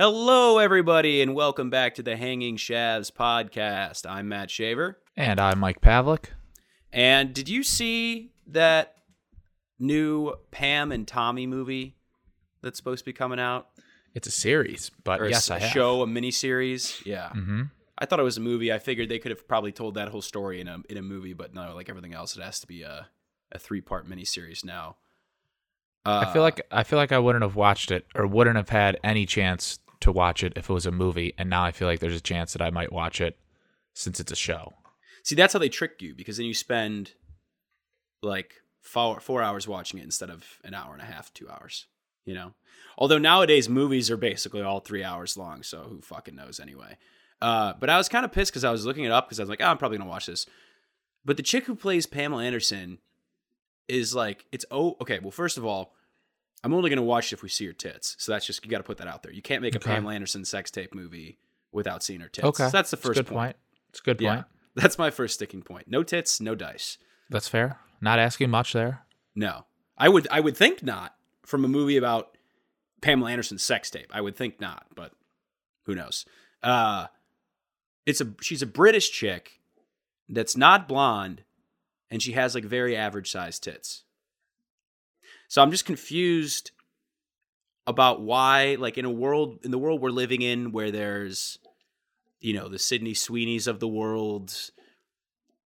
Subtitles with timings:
[0.00, 4.08] Hello, everybody, and welcome back to the Hanging Shavs podcast.
[4.08, 4.98] I'm Matt Shaver.
[5.14, 6.30] And I'm Mike Pavlik.
[6.90, 8.94] And did you see that
[9.78, 11.98] new Pam and Tommy movie
[12.62, 13.68] that's supposed to be coming out?
[14.14, 15.70] It's a series, but Or yes, s- I have.
[15.70, 17.04] show, a miniseries?
[17.04, 17.28] Yeah.
[17.28, 17.64] hmm
[17.98, 18.72] I thought it was a movie.
[18.72, 21.34] I figured they could have probably told that whole story in a in a movie,
[21.34, 23.08] but no, like everything else, it has to be a
[23.52, 24.96] a three part miniseries now.
[26.06, 28.70] Uh, I feel like I feel like I wouldn't have watched it or wouldn't have
[28.70, 31.88] had any chance to watch it if it was a movie, and now I feel
[31.88, 33.38] like there's a chance that I might watch it
[33.94, 34.74] since it's a show.
[35.22, 37.12] See, that's how they trick you because then you spend
[38.22, 41.86] like four, four hours watching it instead of an hour and a half, two hours.
[42.24, 42.54] You know,
[42.98, 46.96] although nowadays movies are basically all three hours long, so who fucking knows anyway.
[47.40, 49.42] Uh, but I was kind of pissed because I was looking it up because I
[49.42, 50.46] was like, oh, I'm probably gonna watch this.
[51.24, 52.98] But the chick who plays Pamela Anderson
[53.88, 55.18] is like, it's oh, okay.
[55.18, 55.94] Well, first of all,
[56.62, 58.16] I'm only gonna watch it if we see her tits.
[58.18, 59.32] So that's just you got to put that out there.
[59.32, 59.90] You can't make a Okay.
[59.94, 61.38] Pamela Anderson sex tape movie
[61.72, 62.44] without seeing her tits.
[62.46, 63.36] Okay, So that's the first good point.
[63.38, 63.56] point.
[63.90, 64.34] It's a good Yeah.
[64.34, 64.46] point.
[64.76, 65.88] That's my first sticking point.
[65.88, 66.96] No tits, no dice.
[67.28, 67.78] That's fair.
[68.00, 69.04] Not asking much there.
[69.34, 69.66] No.
[69.98, 72.36] I would I would think not from a movie about
[73.02, 74.06] Pamela Anderson's sex tape.
[74.12, 75.12] I would think not, but
[75.86, 76.24] who knows.
[76.62, 77.06] Uh
[78.06, 79.60] it's a she's a British chick
[80.28, 81.42] that's not blonde
[82.10, 84.04] and she has like very average sized tits.
[85.50, 86.70] So I'm just confused
[87.84, 91.58] about why like in a world in the world we're living in where there's
[92.40, 94.54] you know the Sydney Sweeneys of the world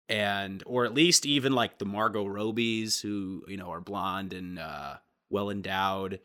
[0.08, 4.60] and or at least even like the Margot Robbies who you know are blonde and
[4.60, 4.98] uh,
[5.30, 6.20] well endowed.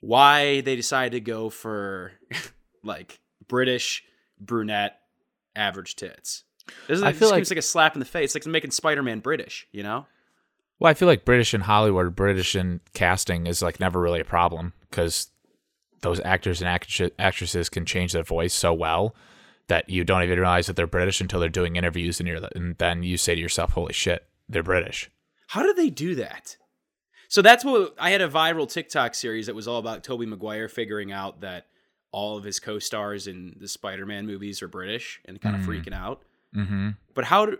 [0.00, 2.12] Why they decided to go for
[2.82, 4.02] like British
[4.40, 4.98] brunette
[5.54, 6.44] average tits?
[6.86, 8.34] Doesn't I it feel like- seems like a slap in the face?
[8.34, 10.06] It's Like making Spider Man British, you know?
[10.80, 14.24] Well, I feel like British in Hollywood, British in casting is like never really a
[14.24, 15.28] problem because
[16.02, 19.14] those actors and actresses actresses can change their voice so well
[19.66, 22.76] that you don't even realize that they're British until they're doing interviews and you're and
[22.78, 25.10] then you say to yourself, "Holy shit, they're British."
[25.48, 26.56] How do they do that?
[27.28, 30.68] So that's what I had a viral TikTok series that was all about Tobey Maguire
[30.68, 31.66] figuring out that
[32.12, 35.66] all of his co-stars in the Spider-Man movies are British and kind of Mm.
[35.66, 36.22] freaking out.
[36.56, 36.90] Mm-hmm.
[37.12, 37.58] But how do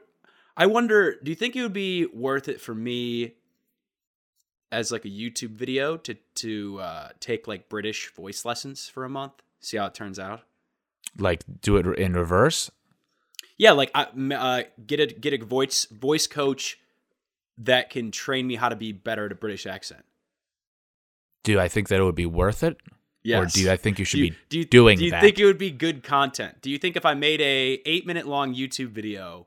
[0.59, 3.35] I wonder, do you think it would be worth it for me
[4.73, 9.09] as like a YouTube video to to uh, take like British voice lessons for a
[9.09, 9.35] month?
[9.61, 10.43] See how it turns out?
[11.17, 12.73] Like do it in reverse.
[13.57, 16.81] Yeah, like I, uh, get a get a voice voice coach
[17.59, 20.05] that can train me how to be better at a British accent.
[21.45, 22.77] Do I think that it would be worth it?
[23.23, 23.57] Yes.
[23.57, 25.21] Or do I think you should do you, be do you, doing do you that?
[25.21, 28.27] think it would be good content do you think if i made a eight minute
[28.27, 29.47] long youtube video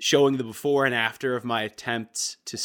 [0.00, 2.56] showing the before and after of my attempts to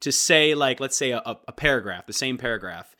[0.00, 2.94] to say like let's say a, a paragraph the same paragraph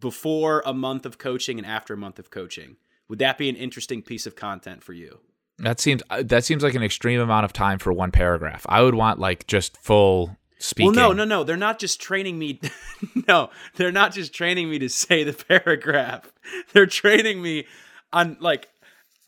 [0.00, 2.76] before a month of coaching and after a month of coaching
[3.08, 5.20] would that be an interesting piece of content for you
[5.58, 8.66] That seems uh, that seems like an extreme amount of time for one paragraph.
[8.68, 10.94] I would want like just full speaking.
[10.94, 12.60] well no no no they're not just training me
[13.28, 16.32] no they're not just training me to say the paragraph
[16.72, 17.66] they're training me
[18.12, 18.68] on like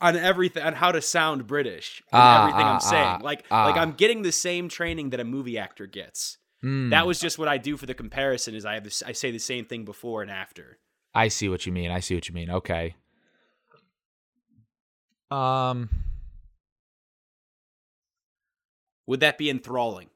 [0.00, 3.44] on everything on how to sound british and Ah, everything ah, i'm saying ah, like
[3.50, 3.64] ah.
[3.66, 7.38] like i'm getting the same training that a movie actor gets Mm, that was just
[7.38, 9.84] what i do for the comparison is i have this i say the same thing
[9.84, 10.78] before and after
[11.14, 11.90] I see what you mean.
[11.90, 12.50] I see what you mean.
[12.50, 12.94] Okay.
[15.30, 15.88] Um,
[19.06, 20.08] would that be enthralling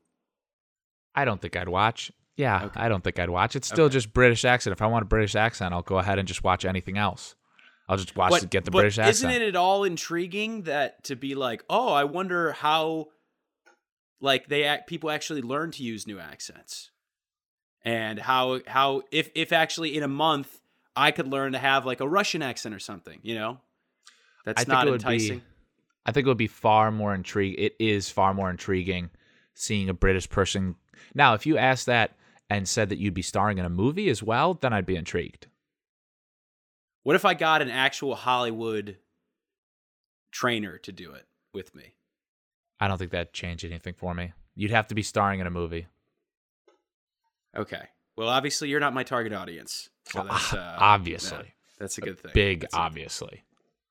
[1.14, 2.10] I don't think I'd watch.
[2.36, 2.80] Yeah, Okay.
[2.80, 3.54] I don't think I'd watch.
[3.56, 3.92] It's still Okay.
[3.94, 4.72] just British accent.
[4.72, 7.34] If I want a British accent, I'll go ahead and just watch anything else.
[7.88, 9.42] I'll just watch but, to get the but British isn't accent.
[9.42, 13.08] it at all intriguing that to be like oh i wonder how
[14.20, 16.90] like they act people actually learn to use new accents
[17.84, 20.60] and how how if if actually in a month
[20.94, 23.58] i could learn to have like a russian accent or something you know
[24.44, 25.44] that's I not enticing be.
[26.04, 27.64] I think it would be far more intriguing.
[27.64, 29.10] It is far more intriguing
[29.54, 30.76] seeing a British person.
[31.14, 32.16] Now, if you asked that
[32.50, 35.46] and said that you'd be starring in a movie as well, then I'd be intrigued.
[37.02, 38.98] What if i got an actual hollywood
[40.30, 41.94] trainer to do it with me
[42.80, 44.32] I don't think that'd change anything for me.
[44.56, 45.86] You'd have to be starring in a movie.
[47.56, 47.82] okay
[48.16, 51.38] well obviously you're not my target audience so that's uh, obviously.
[51.38, 53.44] yeah, that's a good thing Big, That's obviously.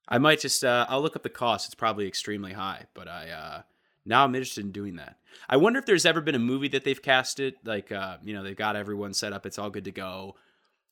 [0.10, 1.68] I might just uh, I'll look up the cost.
[1.68, 3.62] It's probably extremely high, but I uh,
[4.06, 5.16] now I'm interested in doing that.
[5.48, 8.44] I wonder if there's ever been a movie that they've casted like uh, you know
[8.44, 10.36] they've got everyone set up, it's all good to go,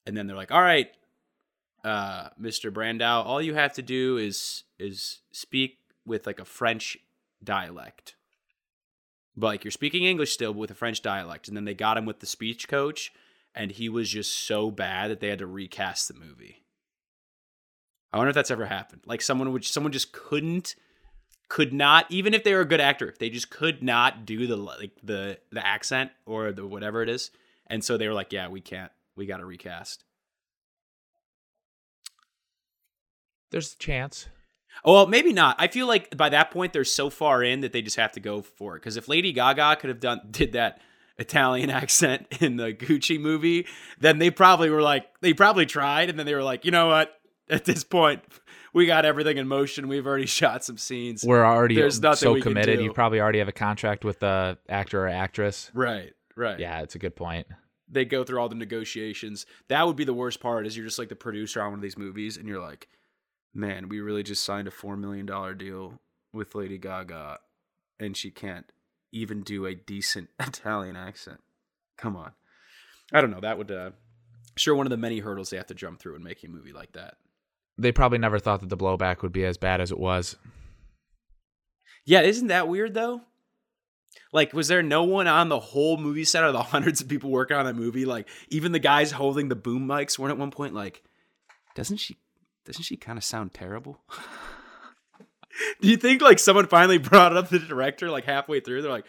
[0.05, 0.89] and then they're like, all right,
[1.83, 2.71] uh, Mr.
[2.71, 6.97] Brando, all you have to do is is speak with like a French
[7.43, 8.15] dialect.
[9.35, 11.97] But like you're speaking English still, but with a French dialect, and then they got
[11.97, 13.11] him with the speech coach,
[13.55, 16.63] and he was just so bad that they had to recast the movie.
[18.11, 19.01] I wonder if that's ever happened.
[19.05, 20.75] Like someone which someone just couldn't
[21.47, 24.57] could not even if they were a good actor, they just could not do the
[24.57, 27.31] like the the accent or the whatever it is.
[27.67, 28.91] And so they were like, "Yeah, we can't.
[29.15, 30.03] We got to recast."
[33.51, 34.27] There's a chance.
[34.85, 35.55] Oh, well, maybe not.
[35.59, 38.19] I feel like by that point they're so far in that they just have to
[38.19, 38.79] go for it.
[38.79, 40.79] Because if Lady Gaga could have done did that
[41.17, 43.67] Italian accent in the Gucci movie,
[43.99, 46.87] then they probably were like they probably tried, and then they were like, you know
[46.87, 47.13] what?
[47.49, 48.21] At this point,
[48.73, 49.87] we got everything in motion.
[49.87, 51.23] We've already shot some scenes.
[51.25, 52.77] We're already There's nothing so we can committed.
[52.77, 52.83] do.
[52.85, 55.71] You probably already have a contract with the actor or actress.
[55.73, 56.59] right, right.
[56.59, 57.47] Yeah, it's a good point.
[57.91, 59.47] They go through all the negotiations.
[59.67, 60.67] That would be the worst part.
[60.67, 62.87] Is you're just like the producer on one of these movies, and you're like,
[63.53, 65.99] man, we really just signed a four million dollar deal
[66.33, 67.39] with Lady Gaga,
[67.99, 68.71] and she can't
[69.11, 71.39] even do a decent Italian accent.
[71.97, 72.31] Come on.
[73.11, 73.41] I don't know.
[73.41, 73.91] That would uh
[74.55, 76.73] sure one of the many hurdles they have to jump through in making a movie
[76.73, 77.15] like that.
[77.77, 80.35] They probably never thought that the blowback would be as bad as it was.
[82.05, 83.21] Yeah, isn't that weird though?
[84.31, 87.29] Like, was there no one on the whole movie set of the hundreds of people
[87.29, 88.05] working on that movie?
[88.05, 91.03] Like, even the guys holding the boom mics weren't at one point like,
[91.75, 92.17] doesn't she
[92.65, 94.01] doesn't she kind of sound terrible?
[95.81, 98.81] Do you think like someone finally brought up the director like halfway through?
[98.81, 99.05] They're like,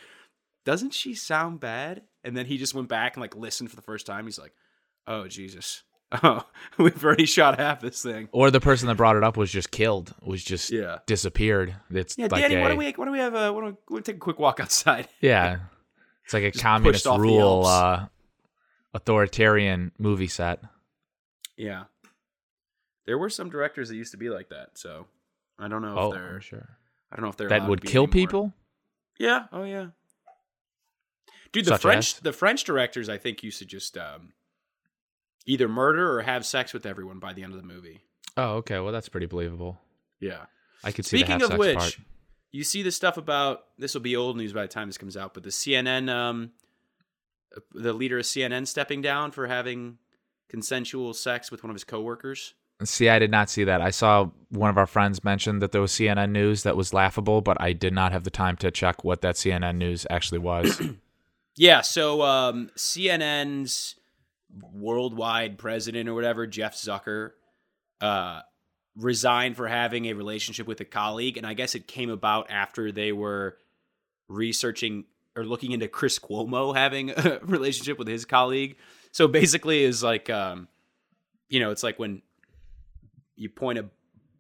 [0.65, 2.03] doesn't she sound bad?
[2.25, 4.25] And then he just went back and like listened for the first time.
[4.25, 4.53] He's like,
[5.07, 5.83] oh Jesus.
[6.25, 6.45] Oh,
[6.77, 8.29] we've already shot half this thing.
[8.33, 10.99] Or the person that brought it up was just killed, was just Yeah.
[11.07, 11.77] disappeared.
[11.89, 13.71] It's Yeah, like Danny, a, why don't we why don't we have a why don't
[13.71, 15.07] we, why don't take a quick walk outside?
[15.21, 15.59] Yeah.
[16.25, 18.07] It's like a Just communist pushed off the rule uh
[18.93, 20.61] authoritarian movie set.
[21.57, 21.85] Yeah.
[23.07, 25.07] There were some directors that used to be like that, so
[25.59, 26.69] I don't know if Oh, they're for sure.
[27.11, 28.13] I don't know if they're That would kill anymore.
[28.13, 28.53] people?
[29.19, 29.47] Yeah.
[29.53, 29.89] Oh yeah.
[31.53, 32.21] Dude, the Such French as?
[32.21, 34.33] the French directors I think used to just um,
[35.47, 38.01] either murder or have sex with everyone by the end of the movie.
[38.37, 38.79] Oh, okay.
[38.79, 39.81] Well, that's pretty believable.
[40.21, 40.45] Yeah.
[40.85, 41.99] I could see the Speaking of which, part.
[42.53, 45.17] you see the stuff about this will be old news by the time this comes
[45.17, 46.53] out, but the CNN um
[47.73, 49.99] the leader of CNN stepping down for having
[50.49, 52.55] consensual sex with one of his coworkers.
[52.85, 53.81] See, I did not see that.
[53.81, 57.41] I saw one of our friends mention that there was CNN news that was laughable,
[57.41, 60.81] but I did not have the time to check what that CNN news actually was.
[61.57, 63.97] Yeah, so um, CNN's
[64.73, 67.33] worldwide president or whatever, Jeff Zucker,
[68.01, 68.41] uh,
[68.97, 72.93] resigned for having a relationship with a colleague, and I guess it came about after
[72.93, 73.59] they were
[74.29, 75.05] researching
[75.37, 78.77] or looking into Chris Cuomo having a relationship with his colleague.
[79.13, 80.69] So basically, is like, um,
[81.49, 82.23] you know, it's like when
[83.41, 83.87] you point a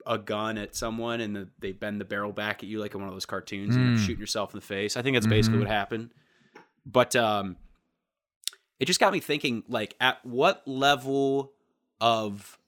[0.06, 3.00] a gun at someone and the, they bend the barrel back at you like in
[3.00, 3.98] one of those cartoons and you're Mm.
[3.98, 4.96] shooting yourself in the face.
[4.96, 5.62] I think that's basically Mhm.
[5.62, 6.10] what happened.
[6.86, 7.56] But um
[8.78, 11.52] it just got me thinking like at what level
[12.00, 12.58] of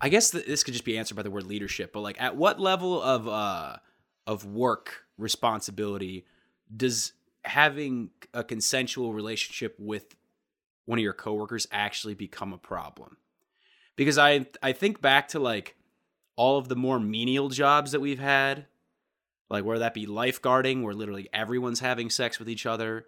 [0.00, 2.36] I guess th- this could just be answered by the word leadership, but like at
[2.36, 3.76] what level of uh
[4.26, 6.24] of work responsibility
[6.74, 7.12] does
[7.44, 10.14] having a consensual relationship with
[10.86, 13.16] one of your coworkers actually become a problem?
[13.96, 15.76] Because I I think back to like
[16.36, 18.66] all of the more menial jobs that we've had,
[19.50, 23.04] like where that be lifeguarding, where literally everyone's having sex with each other,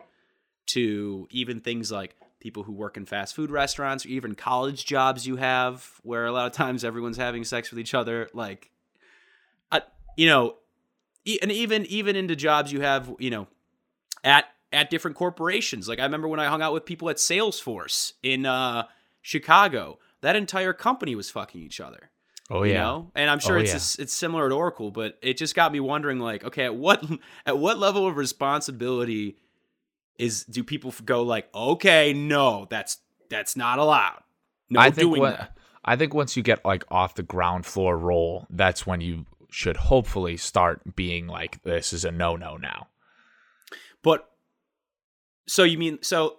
[0.67, 5.27] to even things like people who work in fast food restaurants, or even college jobs
[5.27, 8.29] you have, where a lot of times everyone's having sex with each other.
[8.32, 8.70] Like,
[9.72, 9.82] I,
[10.17, 10.56] you know,
[11.43, 13.49] and even even into jobs you have, you know,
[14.22, 15.89] at at different corporations.
[15.89, 18.84] Like I remember when I hung out with people at Salesforce in uh,
[19.22, 22.11] Chicago, that entire company was fucking each other
[22.51, 22.81] Oh you yeah.
[22.83, 23.77] know and i'm sure Oh, it's yeah.
[23.77, 27.05] it's it's similar at oracle but it just got me wondering like okay at what
[27.47, 29.37] at what level of responsibility
[30.19, 32.99] is do people go like okay no that's
[33.31, 34.23] that's not allowed
[34.71, 37.65] no I think doing what, that I think once you get like off the ground
[37.65, 42.56] floor role, that's when you should hopefully start being like this is a no no
[42.56, 42.89] now.
[44.03, 44.29] but
[45.47, 46.39] so you mean so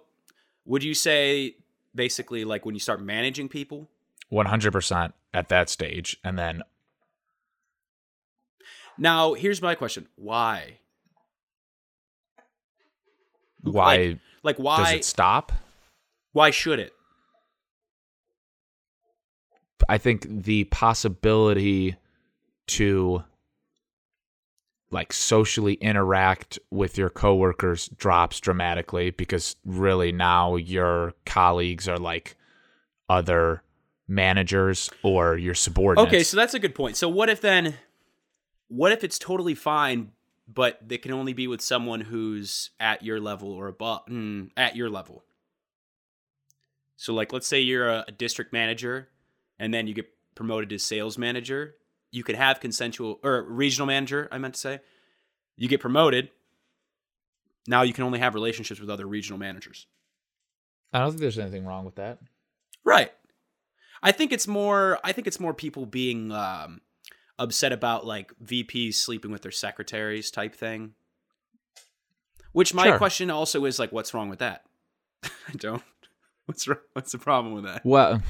[0.66, 1.56] would you say
[1.98, 3.88] basically like when you start managing people?
[4.32, 6.62] 100% at that stage and then
[8.96, 10.06] now here's my question.
[10.16, 10.78] Why?
[13.62, 15.52] Why like, like does it stop?
[16.32, 16.92] why should it?
[19.88, 21.96] I think the possibility
[22.68, 23.24] to
[24.90, 32.36] like socially interact with your coworkers drops dramatically because really now your colleagues are like
[33.08, 33.62] other
[34.06, 36.08] managers or your subordinates.
[36.08, 36.96] Okay, so that's a good point.
[36.96, 37.74] So what if then
[38.68, 40.12] what if it's totally fine
[40.52, 44.74] but they can only be with someone who's at your level or above mm, at
[44.74, 45.24] your level.
[46.96, 49.08] So like let's say you're a, a district manager
[49.58, 51.76] and then you get promoted to sales manager,
[52.10, 54.80] you could have consensual or regional manager, I meant to say.
[55.56, 56.30] You get promoted.
[57.66, 59.86] Now you can only have relationships with other regional managers.
[60.92, 62.18] I don't think there's anything wrong with that.
[62.84, 63.12] Right.
[64.02, 66.80] I think it's more I think it's more people being um
[67.38, 70.94] upset about like VPs sleeping with their secretaries type thing.
[72.52, 72.98] Which my Sure.
[72.98, 74.64] question also is like what's wrong with that?
[75.24, 75.82] I don't.
[76.46, 77.84] What's wrong, what's the problem with that?
[77.84, 78.22] Well,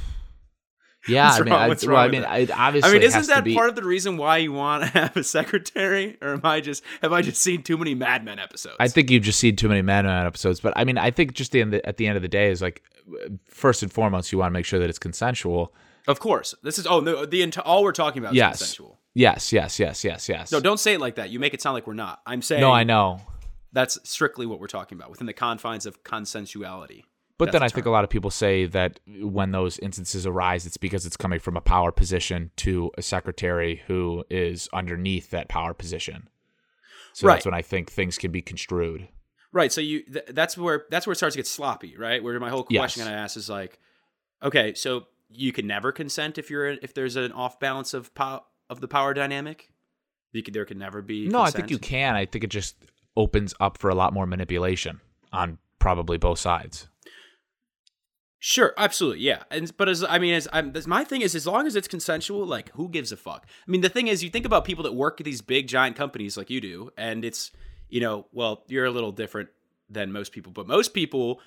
[1.09, 3.69] yeah, I mean, I, well, I mean, it obviously I mean, isn't that be, part
[3.69, 7.12] of the reason why you want to have a secretary, or am I just have
[7.12, 8.77] I just seen too many Mad Men episodes?
[8.79, 11.33] I think you've just seen too many Mad Men episodes, but I mean, I think
[11.35, 12.83] just the end, at the end of the day is like,
[13.49, 15.75] first and foremost, you want to make sure that it's consensual.
[16.07, 18.59] of course, this is oh no, the enti- all we're talking about is Yes.
[18.59, 18.99] consensual.
[19.15, 20.53] Yes, yes, yes, yes, yes.
[20.53, 21.31] No, don't say it like that.
[21.31, 22.21] You make it sound like we're not.
[22.25, 23.21] I'm saying no, I know,
[23.73, 27.05] that's strictly what we're talking about within the confines of consensuality.
[27.38, 30.26] But That's then the I think a lot of people say that when those instances
[30.26, 35.30] arise, it's because it's coming from a power position to a secretary who is underneath
[35.30, 36.28] that power position.
[37.12, 39.09] So that's when I think things can be construed.
[39.52, 39.73] Right.
[39.73, 42.23] So you th- that's where that's where it starts to get sloppy, right?
[42.23, 43.09] Where my whole question Yes.
[43.09, 43.78] I ask is like,
[44.42, 48.45] okay, so you can never consent if you're if there's an off balance of pow-
[48.68, 49.73] of the power dynamic.
[50.33, 51.26] You could, there can never be.
[51.28, 52.14] No, I think you can.
[52.14, 52.76] I think it just
[53.16, 55.00] opens up for a lot more manipulation
[55.33, 56.87] on probably both sides.
[58.40, 59.42] Sure, absolutely, yeah.
[59.50, 61.88] And but as I mean, as I'm, this, my thing is, as long as it's
[61.88, 63.47] consensual, like who gives a fuck?
[63.66, 65.97] I mean, the thing is, you think about people that work at these big giant
[65.97, 67.50] companies like you do, and it's
[67.88, 69.49] you know, well, you're a little different
[69.90, 71.40] than most people, but most people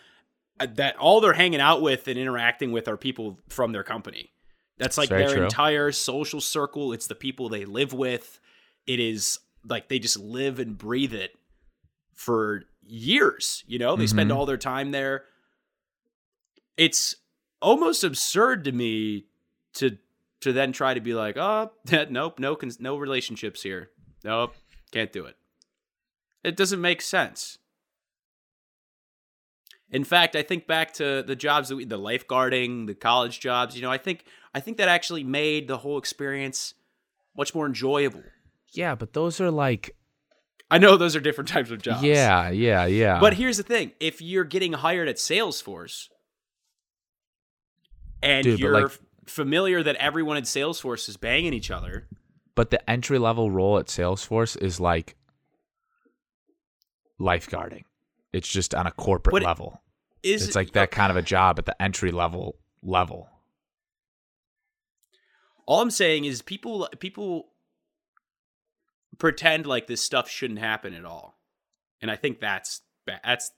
[0.59, 4.31] uh, that all they're hanging out with and interacting with are people from their company.
[4.77, 5.43] That's like Very their true.
[5.45, 6.91] entire social circle.
[6.91, 8.39] It's the people they live with.
[8.87, 11.37] It is like they just live and breathe it
[12.15, 13.63] for years.
[13.67, 14.35] You know, they spend Mhm.
[14.35, 15.23] all their time there.
[16.77, 17.15] It's
[17.61, 19.25] almost absurd to me
[19.73, 19.97] to
[20.41, 21.71] to then try to be like, oh,
[22.09, 23.91] nope, no, no relationships here.
[24.23, 24.55] Nope,
[24.91, 25.35] can't do it.
[26.43, 27.59] It doesn't make sense.
[29.91, 33.75] In fact, I think back to the jobs that we, the lifeguarding, the college jobs.
[33.75, 34.23] You know, I think
[34.55, 36.73] I think that actually made the whole experience
[37.35, 38.23] much more enjoyable.
[38.73, 39.95] Yeah, but those are like
[40.71, 42.03] I know those are different types of jobs.
[42.03, 43.19] yeah, yeah, yeah.
[43.19, 46.07] But here's the thing: if you're getting hired at Salesforce,
[48.23, 52.07] and Dude, you're like- familiar that everyone at Salesforce is banging each other,
[52.55, 55.15] but the entry level role at Salesforce is like
[57.19, 57.83] lifeguarding.
[58.33, 59.81] It's just on a corporate But level.
[60.23, 63.29] is It's like that kind of a job at the entry level level.
[65.65, 67.49] All I'm saying is people people
[69.17, 71.37] pretend like this stuff shouldn't happen at all,
[72.01, 73.51] and I think that's that's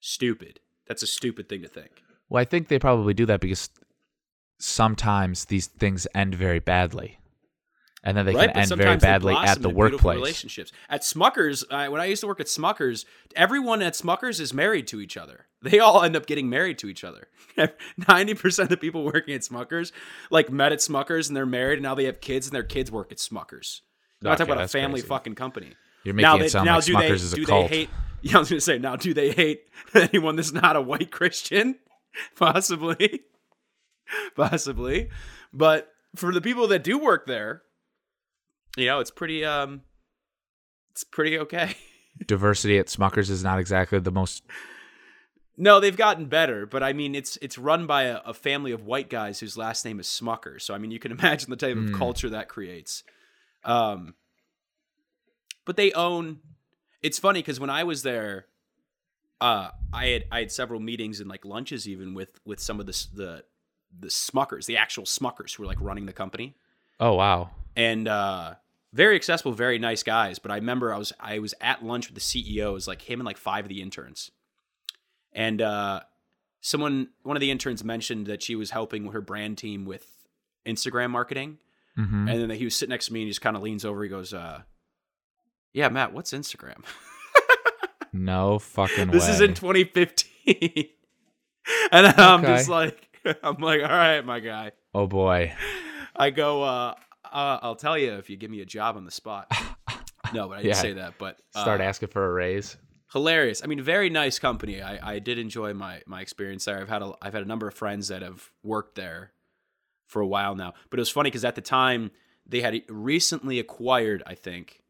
[0.00, 0.60] stupid.
[0.86, 2.02] That's a stupid thing to think.
[2.28, 3.70] Well, I think they probably do that because
[4.58, 7.18] sometimes these things end very badly.
[8.04, 8.52] And then they right?
[8.52, 10.16] can end very badly at the workplace.
[10.16, 11.64] Relationships at Smuckers.
[11.70, 15.16] I, when I used to work at Smuckers, everyone at Smuckers is married to each
[15.16, 15.46] other.
[15.60, 17.26] They all end up getting married to each other.
[18.08, 19.90] Ninety percent of the people working at Smuckers,
[20.30, 22.92] like met at Smuckers and they're married, and now they have kids, and their kids
[22.92, 23.80] work at Smuckers.
[24.22, 25.08] I'm Okay, talking about a family crazy.
[25.08, 25.72] fucking company.
[26.04, 27.70] You're making now it they, sound now like do Smuckers they, is a cult.
[27.70, 27.90] hate?
[28.22, 28.94] Yeah, I was gonna say now.
[28.94, 29.62] Do they hate
[29.94, 31.76] anyone that's not a white Christian?
[32.36, 33.22] Possibly,
[34.36, 35.08] possibly.
[35.52, 37.62] But for the people that do work there,
[38.76, 39.82] you know, it's pretty um,
[40.90, 41.74] it's pretty okay.
[42.26, 44.42] Diversity at Smuckers is not exactly the most.
[45.56, 48.84] No, they've gotten better, but I mean, it's it's run by a, a family of
[48.84, 50.60] white guys whose last name is Smucker.
[50.60, 51.94] So I mean, you can imagine the type of Mm.
[51.94, 53.02] culture that creates.
[53.64, 54.14] Um,
[55.64, 56.38] but they own.
[57.02, 58.46] It's funny because when I was there,
[59.40, 62.86] uh, I had I had several meetings and like lunches even with with some of
[62.86, 63.44] the the
[63.96, 66.54] the Smuckers, the actual Smuckers who were like running the company
[67.00, 67.50] Oh wow!
[67.76, 68.54] and uh
[68.92, 72.14] very accessible very nice guys but i remember i was i was at lunch with
[72.14, 74.30] the ceos like him and like five of the interns
[75.32, 76.00] and uh
[76.62, 80.06] someone one of the interns mentioned that she was helping with her brand team with
[80.66, 81.58] instagram marketing
[81.96, 83.84] hmm and then he was sitting next to me and he just kind of leans
[83.84, 84.62] over he goes uh
[85.74, 86.82] yeah matt what's instagram
[88.12, 89.12] No fucking way.
[89.12, 89.34] this way.
[89.34, 90.88] is in 2015
[91.92, 92.56] and i'm Okay.
[92.56, 93.07] just like
[93.42, 95.52] i'm like all right my guy oh boy.
[96.20, 96.94] I go, uh,
[97.24, 99.52] uh, I'll tell you if you give me a job on the spot.
[100.34, 100.82] No, but I didn't Yeah.
[100.82, 101.14] say that.
[101.16, 102.76] But uh, Start asking for a raise.
[103.12, 103.62] hilarious.
[103.62, 104.82] I mean, very nice company.
[104.82, 106.78] I, I did enjoy my my experience there.
[106.80, 109.32] I've had a I've had a number of friends that have worked there
[110.06, 110.74] for a while now.
[110.90, 112.10] But it was funny because at the time
[112.46, 114.82] they had recently acquired, I think,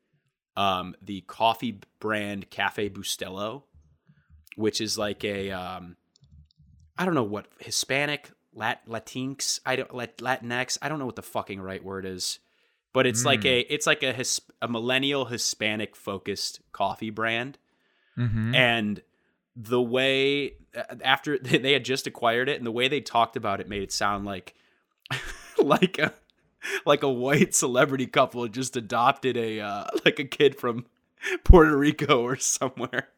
[0.57, 3.65] um, the coffee brand Cafe Bustelo,
[4.57, 5.97] which is like a um,
[6.99, 9.61] I don't know what Hispanic Lat Latinx.
[9.65, 10.79] I don't Lat, Latinx.
[10.83, 12.41] I don't know what the fucking right word is,
[12.93, 17.59] but it's like a it's like a his, a millennial Hispanic focused coffee brand,
[18.19, 18.53] Mm-hmm.
[18.55, 19.03] and
[19.55, 20.55] the way
[21.05, 23.93] after they had just acquired it and the way they talked about it made it
[23.93, 24.55] sound like
[25.59, 26.13] like a
[26.85, 30.87] like a white celebrity couple just adopted a uh, like a kid from
[31.45, 33.09] Puerto Rico or somewhere.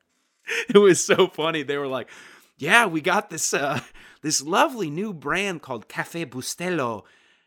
[0.68, 1.62] It was so funny.
[1.62, 2.08] They were like,
[2.60, 3.80] "Yeah, we got this uh,
[4.22, 7.04] this lovely new brand called Cafe Bustelo,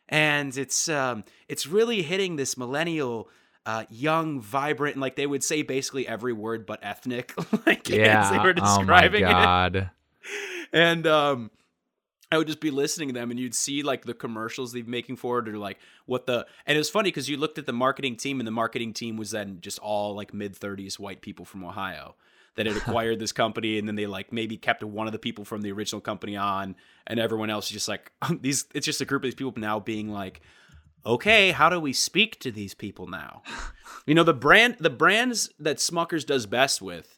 [0.10, 3.30] and it's um, it's really hitting this millennial."
[3.66, 7.34] Uh, young, vibrant, and like they would say basically every word but ethnic,
[7.66, 8.30] like yeah.
[8.30, 9.90] they were oh my describing it god.
[10.74, 11.50] and um
[12.34, 15.18] I would just be listening to them and you'd see like the commercials they've making
[15.18, 15.78] for it or like
[16.08, 18.52] what the and it was funny because you looked at the marketing team and the
[18.52, 22.16] marketing team was then just all like mid 30s white people from Ohio
[22.56, 25.46] that had acquired this company and then they like maybe kept one of the people
[25.46, 26.76] from the original company on
[27.08, 29.80] and everyone else is just like these it's just a group of these people now
[29.80, 30.42] being like
[31.06, 33.42] okay how do we speak to these people now?
[34.06, 37.18] You know the brand the brands that Smuckers does best with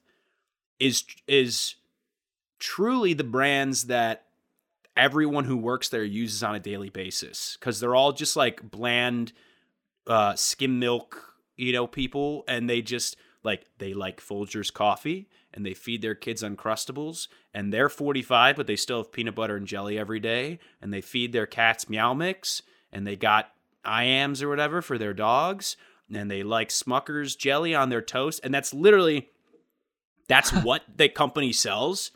[0.80, 1.76] is is
[2.60, 4.26] truly the brands that
[4.96, 9.34] everyone who works there uses on a daily basis because they're all just like bland
[10.08, 15.66] uh skim milk you know people and they just like they like Folgers coffee and
[15.66, 19.68] they feed their kids uncrustables and they're 45 but they still have peanut butter and
[19.68, 22.62] jelly every day and they feed their cats meow mix
[22.92, 23.52] and they got
[23.86, 25.78] iams or whatever for their dogs
[26.14, 29.30] and they like smuckers jelly on their toast and that's literally
[30.28, 32.12] that's what the company sells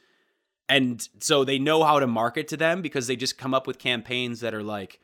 [0.67, 3.79] and so they know how to market to them because they just come up with
[3.79, 4.99] campaigns that are like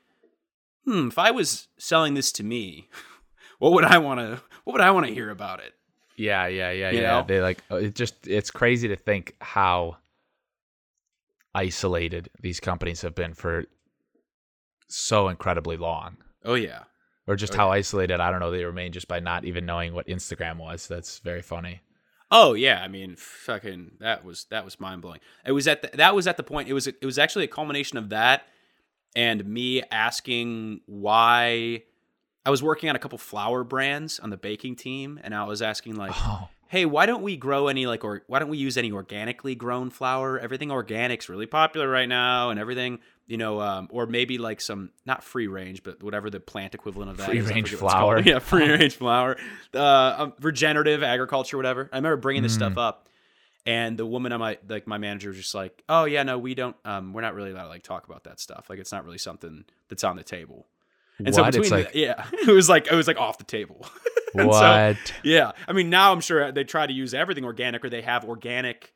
[0.86, 2.90] hmm if i was selling this to me
[3.60, 5.74] what would i want to what would i want to hear about it
[6.18, 7.12] Yeah, yeah, yeah, You yeah.
[7.12, 7.26] know?
[7.28, 9.98] They like uh, it just it's crazy to think how
[11.54, 13.66] isolated these companies have been for
[14.88, 16.18] so incredibly long.
[16.44, 16.84] oh yeah
[17.28, 19.94] Or just Oh, how isolated, I don't know, they remain just by not even knowing
[19.94, 20.88] what Instagram was.
[20.88, 21.82] That's very funny.
[22.32, 25.20] Oh yeah, I mean, fucking that was that was mind blowing.
[25.46, 26.68] It was at the, that was at the point.
[26.68, 28.48] It was it was actually a culmination of that
[29.16, 31.84] and me asking why
[32.46, 35.62] I was working on a couple flour brands on the baking team, and I was
[35.62, 36.50] asking like, Oh.
[36.68, 39.90] hey, why don't we grow any like or why don't we use any organically grown
[39.90, 40.38] flour?
[40.40, 44.92] Everything organic's really popular right now, and everything you know, um, or maybe like some
[45.04, 47.94] not free range, but whatever the plant equivalent of that I Free-range forget what it's
[47.94, 48.14] called.
[48.14, 48.20] flour.
[48.24, 49.36] yeah, free range flour,
[49.74, 51.90] uh, um, regenerative agriculture, whatever.
[51.92, 52.58] I remember bringing this Mm.
[52.58, 53.10] stuff up,
[53.66, 56.54] and the woman on my like my manager was just like, oh yeah, no, we
[56.54, 58.70] don't, um, we're not really allowed to like talk about that stuff.
[58.70, 60.68] Like it's not really something that's on the table.
[61.24, 63.86] And so between It's the- yeah, it was like it was like off the table.
[64.38, 65.14] And so- what?
[65.24, 68.26] yeah, I mean now I'm sure they try to use everything organic, or they have
[68.26, 68.92] organic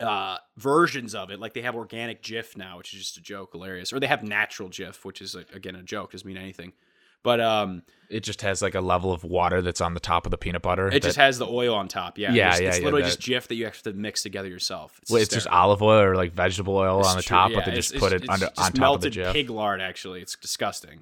[0.00, 1.38] uh versions of it.
[1.38, 3.92] Like they have organic Jif now, which is just a joke, hilarious.
[3.92, 6.72] Or they have natural Jif, which is like, again a joke, doesn't mean anything.
[7.22, 10.30] But um, it just has like a level of water that's on the top of
[10.30, 10.88] the peanut butter.
[10.88, 12.18] it just has the oil on top.
[12.18, 14.22] Yeah, Yeah, it's, yeah, it's yeah, literally that- just Jif that you have to mix
[14.22, 14.98] together yourself.
[15.02, 17.50] It's, well, it's just olive oil or like vegetable oil It's on the true, top,
[17.50, 19.32] yeah, but they just put it under on top of the melted Jif.
[19.32, 19.80] pig lard.
[19.80, 21.00] Actually, it's disgusting.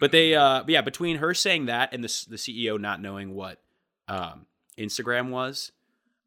[0.00, 3.60] But they, uh, yeah, between her saying that and the the CEO not knowing what
[4.08, 4.46] um,
[4.78, 5.72] Instagram was,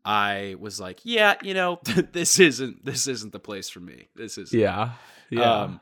[0.05, 1.79] I was like, yeah, you know,
[2.11, 4.09] this isn't this isn't the place for me.
[4.15, 4.91] This is Yeah,
[5.31, 5.61] yeah.
[5.61, 5.79] Um,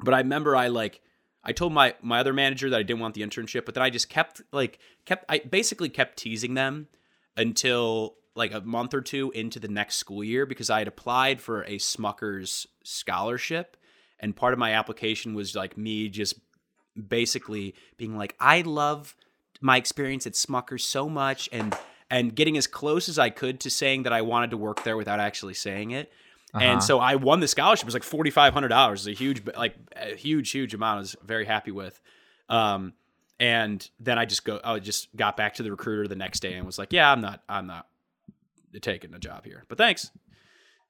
[0.00, 1.00] but I remember I like
[1.44, 3.90] I told my my other manager that I didn't want the internship, but then I
[3.90, 6.88] just kept like kept I basically kept teasing them
[7.36, 11.40] until like a month or two into the next school year because I had applied
[11.40, 13.76] for a Smuckers scholarship
[14.20, 16.38] and part of my application was like me just
[17.08, 19.14] basically being like I love
[19.60, 21.76] my experience at Smuckers so much and
[22.10, 24.96] and getting as close as I could to saying that I wanted to work there
[24.96, 26.12] without actually saying it.
[26.54, 26.64] Uh-huh.
[26.64, 27.84] And so I won the scholarship.
[27.84, 29.06] It was like forty five hundred dollars.
[29.06, 30.96] It's a huge, like a huge, huge amount.
[30.96, 31.98] I was very happy with.
[32.48, 32.92] Um,
[33.40, 34.60] and then I just go.
[34.62, 37.20] I just got back to the recruiter the next day and was like, "Yeah, I'm
[37.20, 37.42] not.
[37.48, 37.86] I'm not
[38.82, 40.10] taking a job here, but thanks."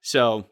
[0.02, 0.46] So,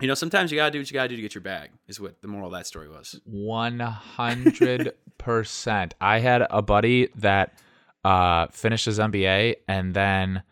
[0.00, 1.70] you know, sometimes you gotta do what you gotta do to get your bag.
[1.86, 3.20] Is what the moral of that story was.
[3.24, 5.94] One hundred percent.
[6.00, 7.52] I had a buddy that
[8.04, 10.42] uh finished his MBA and then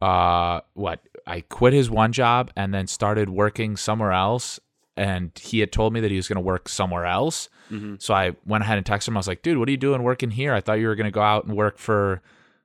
[0.00, 4.58] uh what I quit his one job and then started working somewhere else
[4.96, 7.48] and he had told me that he was going to work somewhere else.
[7.70, 7.94] Mm-hmm.
[7.98, 9.16] So I went ahead and texted him.
[9.16, 10.52] I was like, "Dude, what are you doing working here?
[10.52, 12.20] I thought you were going to go out and work for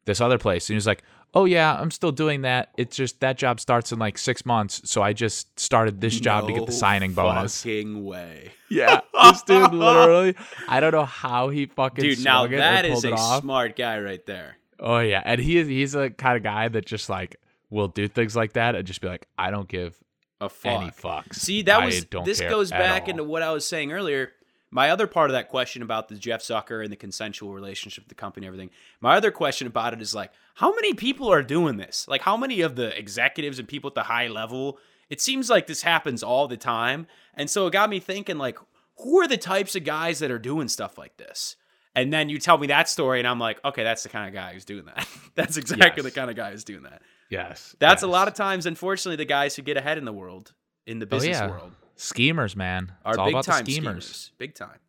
[0.05, 2.71] this other place." And he was like, "Oh yeah, I'm still doing that.
[2.77, 6.47] It's just that job starts in like 6 months, so I just started this job
[6.47, 10.35] to get the No signing bonus." Fucking way, Yeah, this dude literally.
[10.67, 12.23] I don't know how he fucking dude.
[12.23, 13.43] Now that is a off.
[13.43, 14.57] smart guy right there.
[14.79, 17.37] Oh yeah, and he is he's a kind of guy that just like
[17.69, 19.97] will do things like that and just be like, I don't give
[20.41, 20.81] a fuck.
[20.81, 21.35] Any fucks.
[21.35, 23.09] See, that I was this goes back all.
[23.09, 24.31] into what I was saying earlier.
[24.71, 28.09] My other part of that question about the Jeff Zucker and the consensual relationship with
[28.09, 28.71] the company, and everything.
[28.99, 32.05] My other question about it is like, how many people are doing this?
[32.09, 34.79] Like, how many of the executives and people at the high level?
[35.09, 38.57] It seems like this happens all the time, and so it got me thinking, like,
[38.97, 41.55] who are the types of guys that are doing stuff like this?
[41.95, 44.33] And then you tell me that story, and I'm like, okay, that's the kind of
[44.33, 45.07] guy who's doing that.
[45.35, 47.01] that's exactly the kind of guy who's doing that.
[47.29, 47.75] Yes.
[47.79, 50.53] That's a lot of times, unfortunately, the guys who get ahead in the world,
[50.85, 51.49] in the Oh, business yeah.
[51.49, 52.91] world schemers, man.
[53.05, 54.05] are It's all big about time the schemers.
[54.05, 54.31] schemers.
[54.37, 54.79] Big time.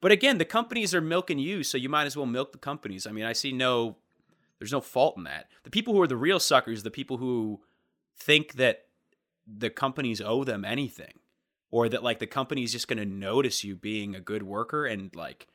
[0.00, 3.06] But again, the companies are milking you, so you might as well milk the companies.
[3.06, 3.96] I mean, I see no
[4.58, 5.48] there's no fault in that.
[5.64, 7.60] The people who are the real suckers, the people who
[8.16, 8.84] think that
[9.44, 11.14] the companies owe them anything
[11.72, 15.12] or that like the company's just going to notice you being a good worker and
[15.16, 15.48] like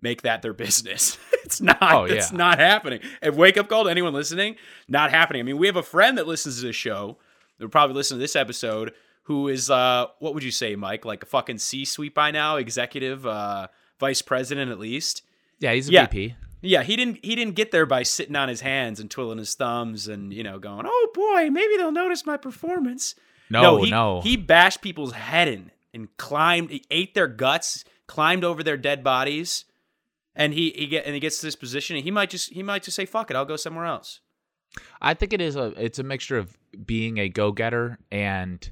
[0.00, 1.16] make that their business.
[1.44, 1.78] it's not.
[1.80, 2.36] Oh, It's yeah.
[2.36, 3.00] not happening.
[3.22, 4.56] And wake up call to anyone listening,
[4.88, 5.40] not happening.
[5.40, 7.18] I mean, we have a friend that listens to this show.
[7.58, 8.92] They'll probably listen to this episode.
[9.24, 11.04] Who is uh what would you say, Mike?
[11.06, 15.22] Like a fucking C suite by now, executive, uh, vice president at least.
[15.60, 16.06] Yeah, he's a Yeah.
[16.06, 16.34] VP.
[16.60, 19.54] Yeah, he didn't he didn't get there by sitting on his hands and twiddling his
[19.54, 23.14] thumbs and you know going, oh boy, maybe they'll notice my performance.
[23.50, 24.20] No, he, no.
[24.22, 29.04] He bashed people's head in and climbed, he ate their guts, climbed over their dead
[29.04, 29.64] bodies,
[30.36, 32.62] and he he get and he gets to this position and he might just he
[32.62, 34.20] might just say fuck it, I'll go somewhere else.
[35.00, 38.68] I think it is a it's a mixture of being a go getter and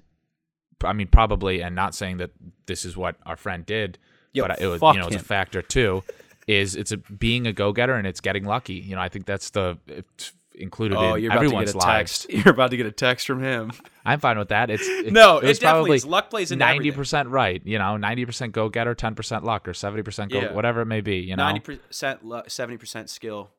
[0.82, 2.30] I mean probably and not saying that
[2.66, 3.98] this is what our friend did,
[4.32, 6.02] Yo, but it was you know it's a factor too.
[6.48, 8.74] Is it's a being a go getter and it's getting lucky.
[8.74, 11.84] You know, I think that's the it's included Oh, in you're about everyone's to get
[11.84, 12.18] a lives.
[12.26, 12.30] text.
[12.44, 13.72] You're about to get a text from him.
[14.04, 14.70] I'm fine with that.
[14.70, 16.06] It's, it's no, it it, definitely probably is.
[16.06, 17.60] Luck plays ninety percent right.
[17.64, 20.52] You know, ninety percent go getter, ten percent luck, or seventy percent go Yeah.
[20.52, 21.16] whatever it may be.
[21.18, 23.50] You know, Ninety percent, seventy percent skill,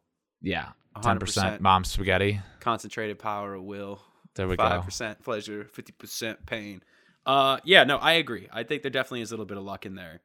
[0.42, 0.70] yeah,
[1.02, 1.60] ten 100%.
[1.62, 2.40] mom spaghetti.
[2.60, 4.02] concentrated power of will.
[4.36, 4.86] There we Five go.
[4.86, 6.82] percent pleasure, fifty percent pain.
[7.26, 8.48] Uh, yeah, no, I agree.
[8.52, 10.22] I think there definitely is a little bit of luck in there.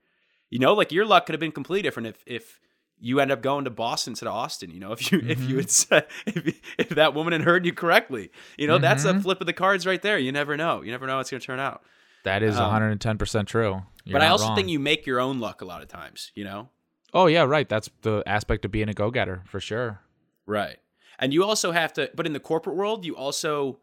[0.51, 2.59] You know, like your luck could have been completely different if if
[3.01, 4.71] you end up going to Boston instead of Austin.
[4.71, 5.51] You know, if you if Mm-hmm.
[5.51, 9.15] you had said if if that woman had heard you correctly, you know, that's a
[9.15, 9.23] Mhm.
[9.23, 10.19] flip of the cards right there.
[10.19, 10.83] You never know.
[10.83, 11.83] You never know how it's going to turn out.
[12.25, 13.83] That is Um, one hundred and ten percent true.
[14.05, 14.57] You're but I also wrong.
[14.57, 16.33] think you make your own luck a lot of times.
[16.35, 16.69] You know,
[17.15, 17.69] Oh yeah, right.
[17.69, 20.01] That's the aspect of being a go getter for sure.
[20.47, 20.79] Right.
[21.19, 23.79] And you also have to but in the corporate world, you also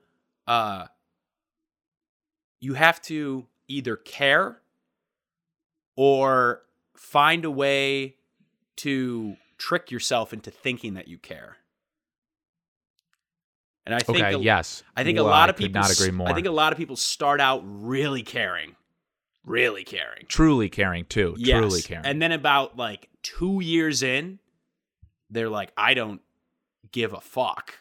[0.48, 0.88] uh
[2.60, 4.62] you have to either care
[5.96, 6.62] or
[6.96, 8.16] find a way
[8.78, 11.58] to trick yourself into thinking that you care.
[13.86, 14.84] And I think Okay, a, yes.
[14.96, 16.28] I think a lot of people not agree more.
[16.28, 18.76] I think a lot of people start out really caring.
[19.46, 20.26] Really caring.
[20.28, 21.36] truly caring too.
[21.38, 21.60] Yes.
[21.60, 22.06] Truly caring.
[22.06, 24.40] And then about like two years in,
[25.30, 26.22] they're like, I don't
[26.92, 27.76] give a fuck.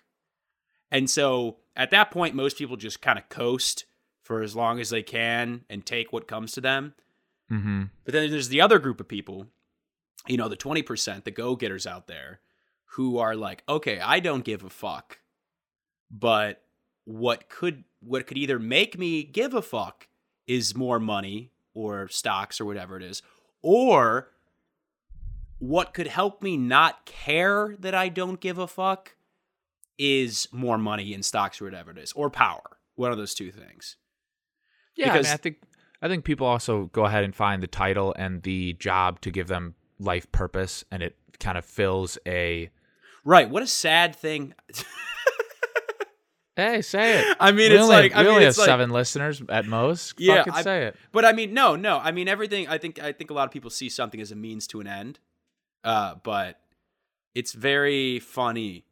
[0.90, 3.86] And so at that point, most people just kind of coast
[4.22, 6.94] for as long as they can and take what comes to them.
[7.50, 7.84] mm-hmm.
[8.04, 9.46] But then there's the other group of people,
[10.26, 12.40] you know, the 20%, the go getters out there
[12.92, 15.18] who are like, okay, I don't give a fuck.
[16.10, 16.62] But
[17.04, 20.08] what could what could either make me give a fuck
[20.46, 23.22] is more money or stocks or whatever it is,
[23.62, 24.28] or
[25.58, 29.16] what could help me not care that I don't give a fuck
[29.98, 32.78] is more money in stocks or whatever it is, or power.
[32.96, 33.96] One of those two things.
[34.96, 35.56] Yeah, Because- I, mean, I think
[36.02, 39.48] I think people also go ahead and find the title and the job to give
[39.48, 42.70] them life purpose, and it kind of fills a.
[43.24, 43.48] Right.
[43.48, 44.54] What a sad thing.
[46.56, 47.36] Hey, say it.
[47.40, 49.66] I mean, we it's only, like I we mean, only have like, seven listeners at
[49.66, 50.20] most.
[50.20, 50.96] Yeah, I- say it.
[51.10, 51.98] But I mean, no, no.
[51.98, 52.68] I mean, everything.
[52.68, 53.02] I think.
[53.02, 55.18] I think a lot of people see something as a means to an end.
[55.82, 56.60] Uh, but
[57.34, 58.84] it's very funny.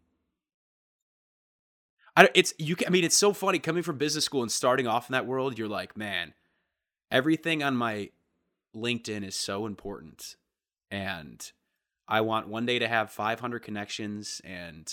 [2.16, 2.74] I, it's you.
[2.74, 5.26] Can, I mean, it's so funny coming from business school and starting off in that
[5.26, 5.56] world.
[5.56, 6.34] You're like, man,
[7.12, 8.10] everything on my
[8.74, 10.34] LinkedIn is so important,
[10.92, 11.50] and
[12.06, 14.86] I want one day to have 500 connections and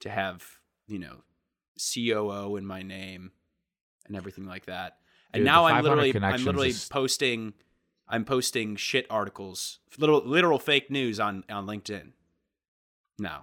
[0.00, 0.44] to have
[0.86, 1.22] you know
[1.92, 3.32] COO in my name
[4.06, 4.98] and everything like that.
[5.32, 7.54] And Dude, now I'm literally I'm literally is- posting
[8.06, 12.12] I'm posting shit articles, literal literal fake news on on LinkedIn.
[13.18, 13.38] No.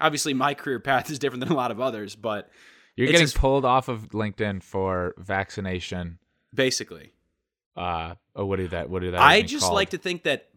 [0.00, 2.48] Obviously my career path is different than a lot of others, but
[2.96, 6.18] You're getting just- pulled off of LinkedIn for vaccination.
[6.54, 7.12] basically
[7.76, 8.88] Uh, oh, what did that?
[8.88, 9.20] What did that?
[9.20, 9.74] I just called?
[9.74, 10.48] like to think that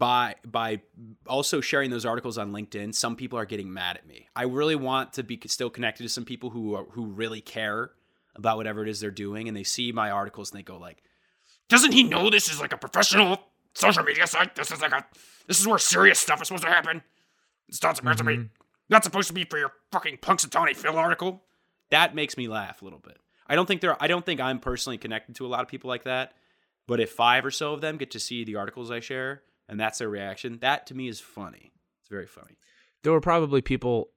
[0.00, 0.80] by by
[1.26, 4.28] also sharing those articles on LinkedIn, some people are getting mad at me.
[4.34, 7.90] I really want to be still connected to some people who are, who really care
[8.34, 11.02] about whatever it is they're doing, and they see my articles and they go like,
[11.68, 13.38] Doesn't he know this is like a professional
[13.74, 14.56] social media site?
[14.56, 15.04] This is like a
[15.46, 17.02] this is where serious stuff is supposed to happen.
[17.68, 18.44] It's not supposed to be mm-hmm.
[18.88, 21.42] not supposed to be for your fucking Punxsutawney Phil article.
[21.90, 23.18] that makes me laugh a little bit.
[23.46, 24.02] I don't think there.
[24.02, 26.32] I don't think I'm personally connected to a lot of people like that.
[26.86, 29.80] But if five or so of them get to see the articles I share and
[29.80, 31.72] that's their reaction, that to me is funny.
[32.00, 32.58] It's very funny.
[33.02, 34.10] There were probably people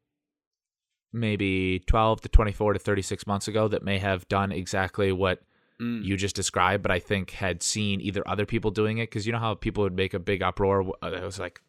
[1.11, 5.41] maybe 12 to 24 to 36 months ago that may have done exactly what
[5.81, 6.05] Mm.
[6.05, 9.33] you just described, but I think had seen either other people doing it because you
[9.33, 10.93] know how people would make a big uproar.
[11.01, 11.61] uh, It was like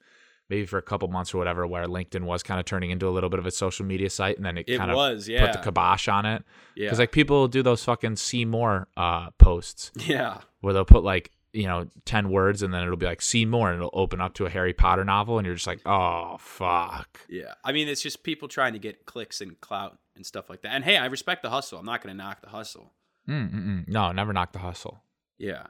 [0.50, 3.10] maybe for a couple months or whatever, where LinkedIn was kind of turning into a
[3.10, 5.46] little bit of a social media site, and then it, It kind of was, yeah.
[5.46, 6.44] put the kibosh on it.
[6.76, 6.84] Yeah.
[6.86, 10.42] Because like people do those fucking see more uh, posts yeah.
[10.60, 13.70] where they'll put like you know ten words, and then it'll be like see more,
[13.70, 17.20] and it'll open up to a Harry Potter novel, and you're just like, oh fuck.
[17.28, 17.54] Yeah.
[17.64, 20.72] I mean, it's just people trying to get clicks and clout and stuff like that.
[20.72, 21.78] And hey, I respect the hustle.
[21.78, 22.92] I'm not going to knock the hustle.
[23.28, 23.88] Mm-mm-mm.
[23.88, 25.02] No, never knock the hustle.
[25.38, 25.66] Yeah.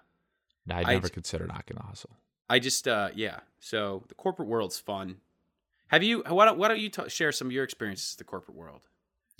[0.68, 2.10] I'd I- never consider knocking the hustle.
[2.50, 3.40] I just, uh, yeah.
[3.60, 5.16] So the corporate world's fun.
[5.88, 8.24] Have you, why don't, why don't you t- share some of your experiences in the
[8.24, 8.82] corporate world?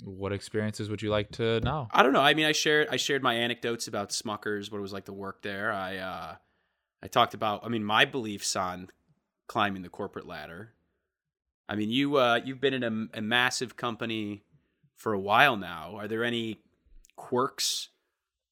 [0.03, 1.87] What experiences would you like to know?
[1.91, 2.21] I don't know.
[2.21, 5.13] I mean, I shared, I shared my anecdotes about Smuckers, what it was like to
[5.13, 5.71] work there.
[5.71, 6.35] I, uh,
[7.01, 8.89] I talked about, I mean, my beliefs on
[9.47, 10.73] climbing the corporate ladder.
[11.69, 14.43] I mean, you, uh, you've been in a, a massive company
[14.95, 15.95] for a while now.
[15.95, 16.59] Are there any
[17.15, 17.89] quirks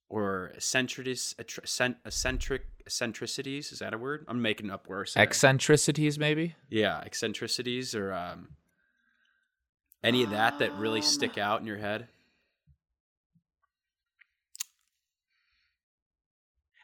[0.09, 3.71] or eccentricities, eccentric, eccentric, eccentricities?
[3.71, 4.25] Is that a word?
[4.27, 5.13] I'm making up words.
[5.15, 6.55] Eccentricities, maybe?
[6.69, 8.49] yeah, eccentricities or um,
[10.03, 12.07] any of that that really stick out in your head?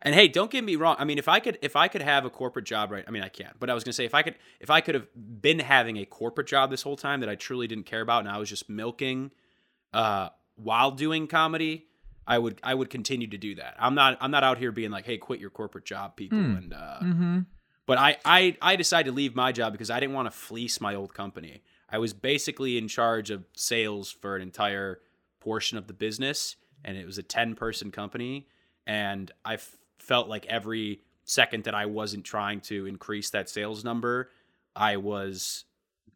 [0.01, 0.95] And hey, don't get me wrong.
[0.97, 3.03] I mean, if I could, if I could have a corporate job, right?
[3.05, 3.59] I mean, I can't.
[3.59, 6.05] But I was gonna say, if I could, if I could have been having a
[6.05, 8.69] corporate job this whole time that I truly didn't care about, and I was just
[8.69, 9.31] milking
[9.91, 11.87] uh, while doing comedy,
[12.25, 13.75] I would, I would continue to do that.
[13.77, 16.73] I'm not, I'm not out here being like, hey, quit your corporate job, people, and
[16.73, 17.39] uh, Mm-hmm.
[17.85, 20.79] but I, I, I decided to leave my job because I didn't want to fleece
[20.79, 21.63] my old company.
[21.91, 24.99] I was basically in charge of sales for an entire
[25.39, 28.47] portion of the business, and it was a 10 person company.
[28.85, 33.83] And I f- felt like every second that I wasn't trying to increase that sales
[33.83, 34.29] number,
[34.75, 35.65] I was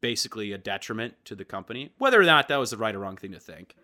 [0.02, 1.92] basically a detriment to the company.
[1.98, 3.76] Whether or not that was the right or wrong thing to think.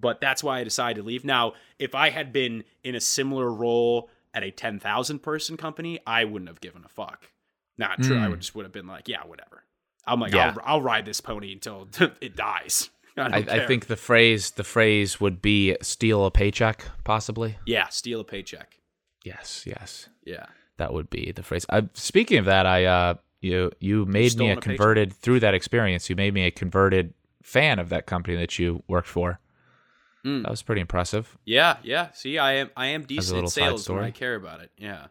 [0.00, 1.24] But that's why I decided to leave.
[1.24, 6.24] Now, if I had been in a similar role at a 10,000 person company, I
[6.24, 7.32] wouldn't have given a fuck.
[7.76, 8.16] Not true.
[8.18, 8.30] I Mm.
[8.30, 9.64] would just would have been like, yeah, whatever.
[10.08, 10.54] I'm like, Yeah.
[10.58, 11.88] I'll, I'll ride this pony until
[12.20, 12.90] it dies.
[13.16, 17.56] I, I, I think the phrase the phrase would be steal a paycheck, possibly.
[17.66, 18.78] yeah, steal a paycheck.
[19.24, 20.46] Yes, yes, Yeah.
[20.76, 21.66] that would be the phrase.
[21.68, 25.52] I, speaking of that, I uh, you you made me stolen a converted through that
[25.54, 26.08] experience.
[26.08, 29.40] You made me a converted fan of that company that you worked for.
[30.24, 30.42] Mm.
[30.42, 31.36] That was pretty impressive.
[31.44, 32.12] Yeah, yeah.
[32.12, 34.04] See, I am I am decent at sales when.
[34.04, 34.70] I care about it.
[34.78, 35.06] Yeah.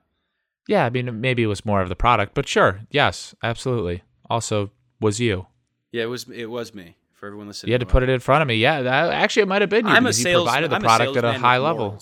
[0.69, 4.03] Yeah, I mean maybe it was more of the product, but sure, yes, absolutely.
[4.29, 5.47] Also, was you?
[5.91, 7.69] Yeah, it was it was me for everyone listening.
[7.69, 8.55] You had to put it in front of me.
[8.55, 10.41] Yeah, that, actually, it might have been you I'm a because sales.
[10.41, 11.99] you provided the I'm product at a high level.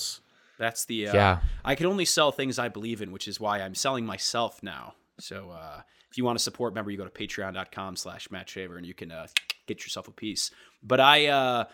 [0.57, 1.39] That's the uh, Yeah.
[1.63, 4.95] I can only sell things I believe in, which is why I'm selling myself now.
[5.19, 8.77] So uh, if you want to support, remember you go to patreon.com slash Matt Shaver
[8.77, 9.27] and you can uh,
[9.67, 10.51] get yourself a piece.
[10.81, 11.65] But I, uh,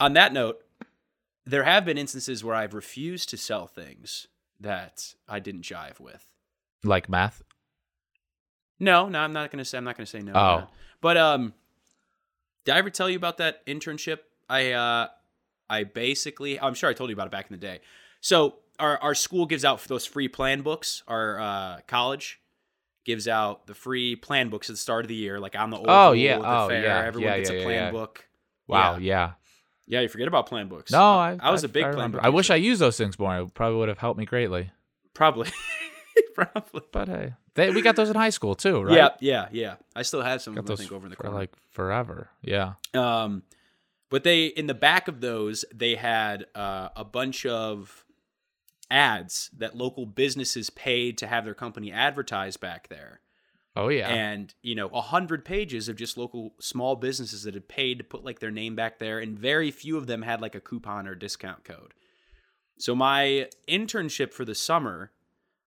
[0.00, 0.62] on that note,
[1.44, 4.26] there have been instances where I've refused to sell things
[4.58, 6.24] that I didn't jive with.
[6.82, 7.42] Like math.
[8.78, 9.78] No, no, I'm not gonna say.
[9.78, 10.32] I'm not gonna say no.
[10.34, 10.56] Oh.
[10.58, 10.68] that.
[11.00, 11.54] but um,
[12.64, 14.18] did I ever tell you about that internship?
[14.48, 15.08] I uh,
[15.70, 17.80] I basically, I'm sure I told you about it back in the day.
[18.20, 21.02] So our our school gives out those free plan books.
[21.08, 22.40] Our uh, college
[23.04, 25.76] gives out the free plan books at the start of the year, like on the
[25.76, 26.38] old Oh, yeah.
[26.38, 26.82] the Oh, fair.
[26.82, 27.04] yeah.
[27.04, 27.90] Everyone Yeah, gets yeah, a plan yeah.
[27.92, 28.26] book.
[28.66, 28.96] Wow.
[28.96, 28.98] Yeah.
[28.98, 29.30] Yeah.
[29.88, 30.90] Yeah, you forget about plan books.
[30.90, 32.20] No, I, I was a big I plan book.
[32.24, 32.50] I wish.
[32.50, 33.38] I used those things more.
[33.38, 34.72] It probably would have helped me greatly.
[35.14, 35.48] probably,
[36.34, 36.82] probably.
[36.92, 38.96] But hey, they, we got those in high school too, right?
[38.96, 39.74] Yeah, yeah, yeah.
[39.94, 41.36] I still have some got of them, I think, over in the for corner.
[41.38, 42.30] like forever.
[42.42, 42.74] Yeah.
[42.94, 43.42] Um,
[44.10, 48.04] but they in the back of those they had uh, a bunch of
[48.90, 53.20] ads that local businesses paid to have their company advertised back there,
[53.74, 54.08] Oh yeah.
[54.08, 58.04] and you know a hundred pages of just local small businesses that had paid to
[58.04, 61.08] put like their name back there, and very few of them had like a coupon
[61.08, 61.94] or discount code.
[62.78, 65.10] So my internship for the summer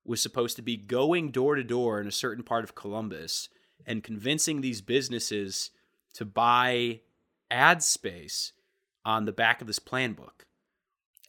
[0.10, 3.48] was supposed to be going door to door in a certain part of Columbus
[3.86, 5.70] and convincing these businesses
[6.16, 7.02] to buy
[7.52, 8.54] ad space
[9.06, 10.48] on the back of this plan book.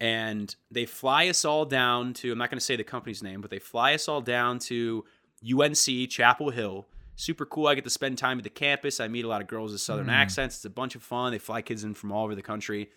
[0.00, 3.42] And they fly us all down to, I'm not going to say the company's name,
[3.42, 5.04] but they fly us all down to
[5.46, 6.88] UNC Chapel Hill.
[7.16, 7.66] Super cool.
[7.66, 8.98] I get to spend time at the campus.
[8.98, 10.10] I meet a lot of girls with Southern hmm.
[10.10, 10.56] accents.
[10.56, 11.32] It's a bunch of fun.
[11.32, 12.88] They fly kids in from all over the country.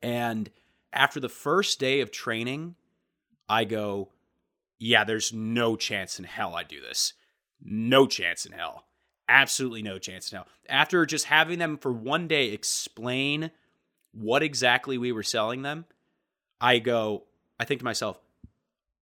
[0.00, 0.48] And
[0.92, 2.76] after the first day of training,
[3.48, 4.10] I go,
[4.78, 7.14] yeah, there's no chance in hell I do this.
[7.62, 8.84] No chance in hell.
[9.28, 10.46] Absolutely no chance in hell.
[10.68, 13.50] After just having them for one day explain
[14.12, 15.84] what exactly we were selling them,
[16.60, 17.24] I go,
[17.58, 18.18] I think to myself,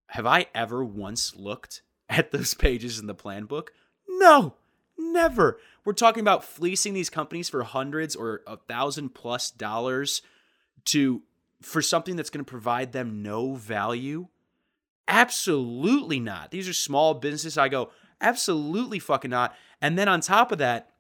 [0.09, 3.73] have I ever once looked at those pages in the plan book?
[4.09, 4.55] No,
[4.99, 5.59] never.
[5.85, 10.23] We're talking about fleecing these companies for hundreds or a thousand plus dollars
[10.87, 11.23] to
[11.63, 14.29] for something that's going to provide them no value.
[15.09, 16.51] Absolutely not.
[16.51, 17.57] These are small businesses.
[17.57, 17.91] I go,
[18.21, 19.55] absolutely fucking not.
[19.81, 20.91] And then on top of that,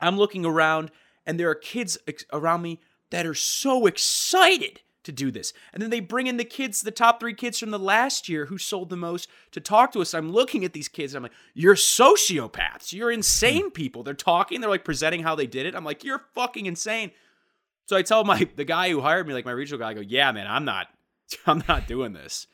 [0.00, 0.90] I'm looking around
[1.26, 2.80] and there are kids ex- around me
[3.10, 5.52] that are so excited to do this.
[5.72, 8.46] And then they bring in the kids, the top three kids from the last year
[8.46, 10.12] who sold the most to talk to us.
[10.12, 11.14] I'm looking at these kids.
[11.14, 12.92] And I'm like, you're sociopaths.
[12.92, 13.70] You're insane hmm.
[13.70, 14.02] people.
[14.02, 14.60] They're talking.
[14.60, 15.74] They're like presenting how they did it.
[15.74, 17.10] I'm like, you're fucking insane.
[17.86, 20.02] So I tell my the guy who hired me, like my regional guy, I go,
[20.02, 20.88] yeah, man, I'm not,
[21.46, 22.46] I'm not doing this.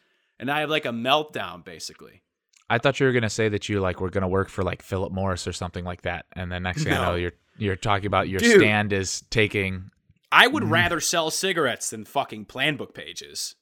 [0.44, 2.20] And I have like a meltdown basically.
[2.68, 5.10] I thought you were gonna say that you like were gonna work for like Philip
[5.10, 8.28] Morris or something like that, and then next thing I know, you're you're talking about
[8.28, 8.60] your Dude.
[8.60, 9.90] stand is taking.
[10.30, 10.70] I would mm.
[10.70, 13.54] rather sell cigarettes than fucking plan book pages.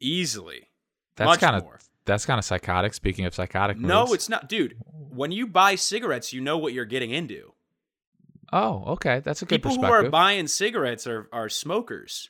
[0.00, 0.70] Easily.
[1.14, 1.64] That's kind of
[2.04, 2.92] that's kind of psychotic.
[2.92, 4.14] Speaking of psychotic, No, moves.
[4.14, 4.48] it's not.
[4.48, 7.52] Dude, when you buy cigarettes, you know what you're getting into.
[8.52, 12.28] oh okay, that's a good People who are buying cigarettes are, are smokers.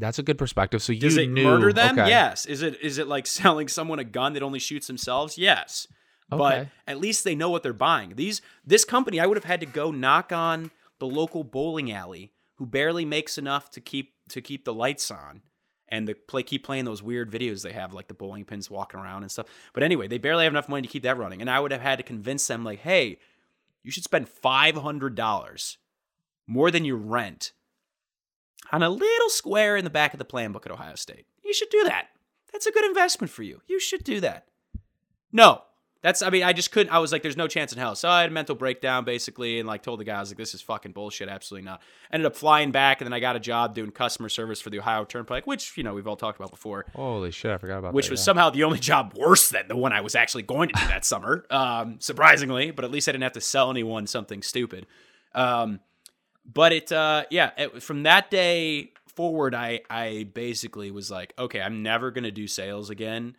[0.00, 0.82] That's a good perspective.
[0.82, 1.98] So you Does it knew, murder them?
[1.98, 2.08] okay.
[2.08, 2.46] Yes.
[2.46, 5.38] Is it is it like selling someone a gun that only shoots themselves?
[5.38, 5.86] Yes.
[6.28, 8.14] But at least they know what they're buying.
[8.14, 12.32] These this company, I would have had to go knock on the local bowling alley
[12.54, 15.42] who barely makes enough to keep to keep the lights on
[15.88, 19.00] and to play keep playing those weird videos they have like the bowling pins walking
[19.00, 19.46] around and stuff.
[19.72, 21.40] But anyway, they barely have enough money to keep that running.
[21.40, 23.18] And I would have had to convince them like, "Hey,
[23.82, 25.76] you should spend $500
[26.46, 27.52] more than your rent
[28.72, 31.26] on a little square in the back of the plan book at Ohio State.
[31.44, 32.08] You should do that.
[32.52, 33.60] That's a good investment for you.
[33.66, 34.46] You should do that.
[35.32, 35.62] No.
[36.02, 37.94] That's I mean, I just couldn't I was like, there's no chance in hell.
[37.94, 40.62] So I had a mental breakdown basically and like told the guys like this is
[40.62, 41.82] fucking bullshit, absolutely not.
[42.10, 44.78] Ended up flying back and then I got a job doing customer service for the
[44.78, 46.86] Ohio Turnpike, which, you know, we've all talked about before.
[46.94, 47.94] Holy shit, I forgot about that.
[47.94, 48.12] Which that.
[48.12, 48.24] was yeah.
[48.24, 51.04] somehow the only job worse than the one I was actually going to do that
[51.04, 52.70] summer, um, surprisingly.
[52.70, 54.86] But at least I didn't have to sell anyone something stupid.
[55.34, 55.80] Um,
[56.44, 61.60] but it uh yeah it, from that day forward i i basically was like okay
[61.60, 63.36] i'm never gonna do sales again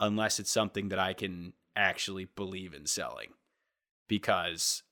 [0.00, 3.28] unless it's something that i can actually believe in selling.
[4.08, 4.82] Because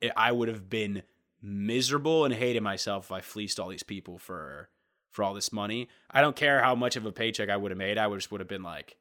[0.00, 1.02] it, i would have been
[1.42, 4.68] miserable and hated myself if i fleeced all these people for
[5.10, 5.88] for all this money.
[6.10, 8.30] I don't care how much of a paycheck i would have made i would just
[8.30, 8.96] would have been like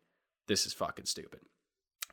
[0.47, 1.41] this is fucking stupid.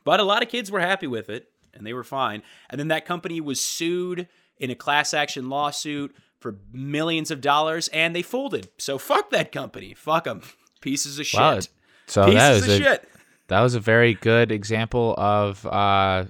[0.03, 2.41] But a lot of kids were happy with it and they were fine.
[2.69, 7.87] And then that company was sued in a class action lawsuit for millions of dollars
[7.89, 8.69] and they folded.
[8.77, 9.93] So fuck that company.
[9.93, 10.41] Fuck them.
[10.81, 11.39] Pieces of shit.
[11.39, 11.59] Wow,
[12.07, 13.09] So Pieces that of was a, shit.
[13.47, 16.25] that was a very good example of uh,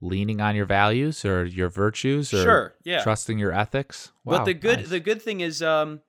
[0.00, 2.74] leaning on your values or your virtues or Sure.
[2.84, 3.02] Yeah.
[3.02, 4.12] trusting your ethics.
[4.24, 4.88] but the good nice.
[4.88, 6.00] the good thing is um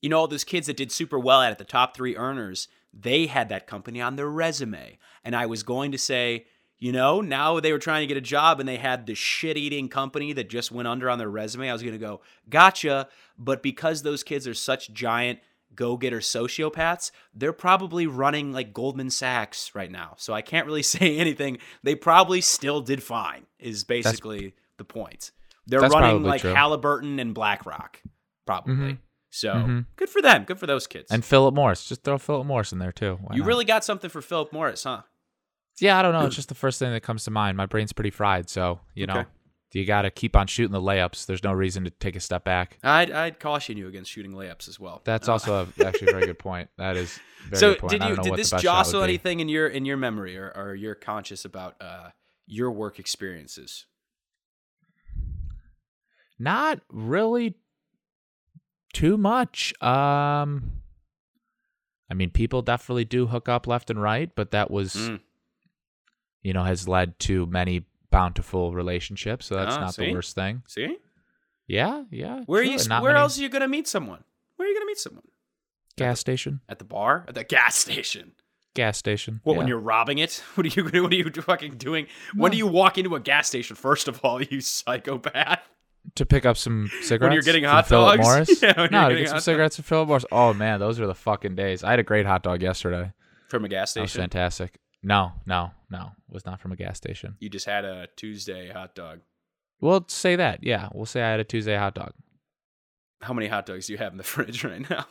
[0.00, 2.68] you know all those kids that did super well at it, the top 3 earners,
[2.94, 4.98] they had that company on their resume.
[5.24, 6.46] And I was going to say,
[6.80, 9.56] you know, now they were trying to get a job and they had the shit
[9.56, 11.68] eating company that just went under on their resume.
[11.68, 13.06] I was going to go, gotcha.
[13.38, 15.38] But because those kids are such giant
[15.74, 20.14] go getter sociopaths, they're probably running like Goldman Sachs right now.
[20.18, 21.58] So I can't really say anything.
[21.82, 25.30] They probably still did fine, is basically the point.
[25.66, 26.52] They're running like true.
[26.54, 28.02] Halliburton and BlackRock,
[28.46, 28.74] probably.
[28.74, 28.98] Mhm.
[29.32, 29.86] So Mhm.
[29.94, 30.42] good for them.
[30.44, 31.10] Good for those kids.
[31.12, 31.84] and Philip Morris.
[31.84, 33.18] Just throw Philip Morris in there too.
[33.22, 33.46] Why you not?
[33.48, 35.02] really got something for Philip Morris, huh?
[35.80, 36.26] Yeah, I don't know.
[36.26, 37.56] It's just the first thing that comes to mind.
[37.56, 39.28] My brain's pretty fried, so you know, Okay.
[39.72, 41.26] you got to keep on shooting the layups.
[41.26, 42.78] There's no reason to take a step back.
[42.82, 45.00] I'd, I'd caution you against shooting layups as well.
[45.04, 46.68] That's Uh, also a, actually a very good point.
[46.78, 50.36] That is very so did you did this jostle anything in your in your memory
[50.36, 52.10] or, or you're conscious about uh,
[52.46, 53.86] your work experiences?
[56.38, 57.54] Not really
[58.92, 59.72] too much.
[59.82, 60.72] Um
[62.10, 65.20] I mean, people definitely do hook up left and right, but that was Mm.
[66.42, 70.06] You know, has led to many bountiful relationships, so that's Ah, not see?
[70.06, 70.62] the worst thing.
[70.66, 70.96] See,
[71.66, 72.40] Yeah, yeah.
[72.46, 72.78] where are you?
[72.78, 74.24] Where many- else are you gonna meet someone?
[74.56, 75.24] Where are you gonna meet someone?
[75.96, 76.60] Gas station.
[76.68, 77.24] At the bar?
[77.28, 78.32] At the gas station?
[78.74, 79.40] Gas station.
[79.44, 80.42] What when you're robbing it?
[80.54, 82.06] What are you what are you fucking doing?
[82.34, 83.76] When do you walk into a gas station?
[83.76, 85.60] First of all, you psychopath.
[86.14, 88.26] to pick up some cigarettes When you're getting hot Philip dogs?
[88.28, 88.62] Morris.
[88.62, 90.24] Yeah, no, to get some cigarettes from Philip Morris.
[90.32, 91.84] Oh man, those are the fucking days.
[91.84, 93.12] I had a great hot dog yesterday.
[93.48, 94.02] From a gas station.
[94.02, 94.78] That was fantastic.
[95.02, 96.10] No, no, no.
[96.28, 97.36] It was not from a gas station.
[97.40, 99.20] You just had a Tuesday hot dog.
[99.80, 100.62] We'll say that.
[100.62, 102.12] Yeah, we'll say I had a Tuesday hot dog.
[103.22, 105.06] How many hot dogs do you have in the fridge right now?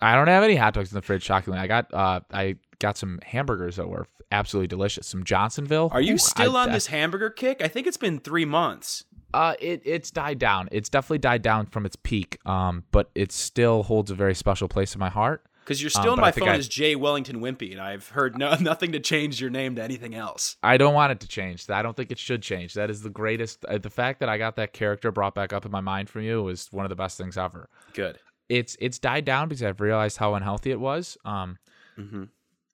[0.00, 1.22] I don't have any hot dogs in the fridge.
[1.22, 5.06] Shockingly, I got uh, I got some hamburgers that were absolutely delicious.
[5.06, 5.88] Some Johnsonville.
[5.92, 7.60] Are you Ooh, still I- on I- this hamburger kick?
[7.62, 9.04] I think it's been three months.
[9.32, 10.68] Uh, it it's died down.
[10.70, 12.38] It's definitely died down from its peak.
[12.46, 15.44] Um, but it still holds a very special place in my heart.
[15.64, 16.94] Because you're Um, still in my phone I- as J.
[16.94, 20.56] Wellington Wimpy, and I've heard no, nothing to change your name to anything else.
[20.62, 21.68] I don't want it to change.
[21.70, 22.74] I don't think it should change.
[22.74, 23.64] That is the greatest.
[23.64, 26.22] Uh, the fact that I got that character brought back up in my mind from
[26.22, 27.68] you was one of the best things ever.
[27.94, 28.18] Good.
[28.50, 31.16] It's it's died down because I've realized how unhealthy it was.
[31.24, 31.58] Um,
[31.98, 32.24] Mm-hmm.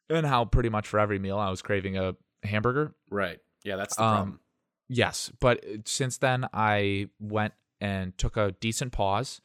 [0.09, 2.95] and how pretty much for every meal I was craving a hamburger.
[3.11, 3.39] Right.
[3.65, 4.41] Yeah, that's the Um, problem.
[4.89, 9.41] Yes, but since then I went and took a decent pause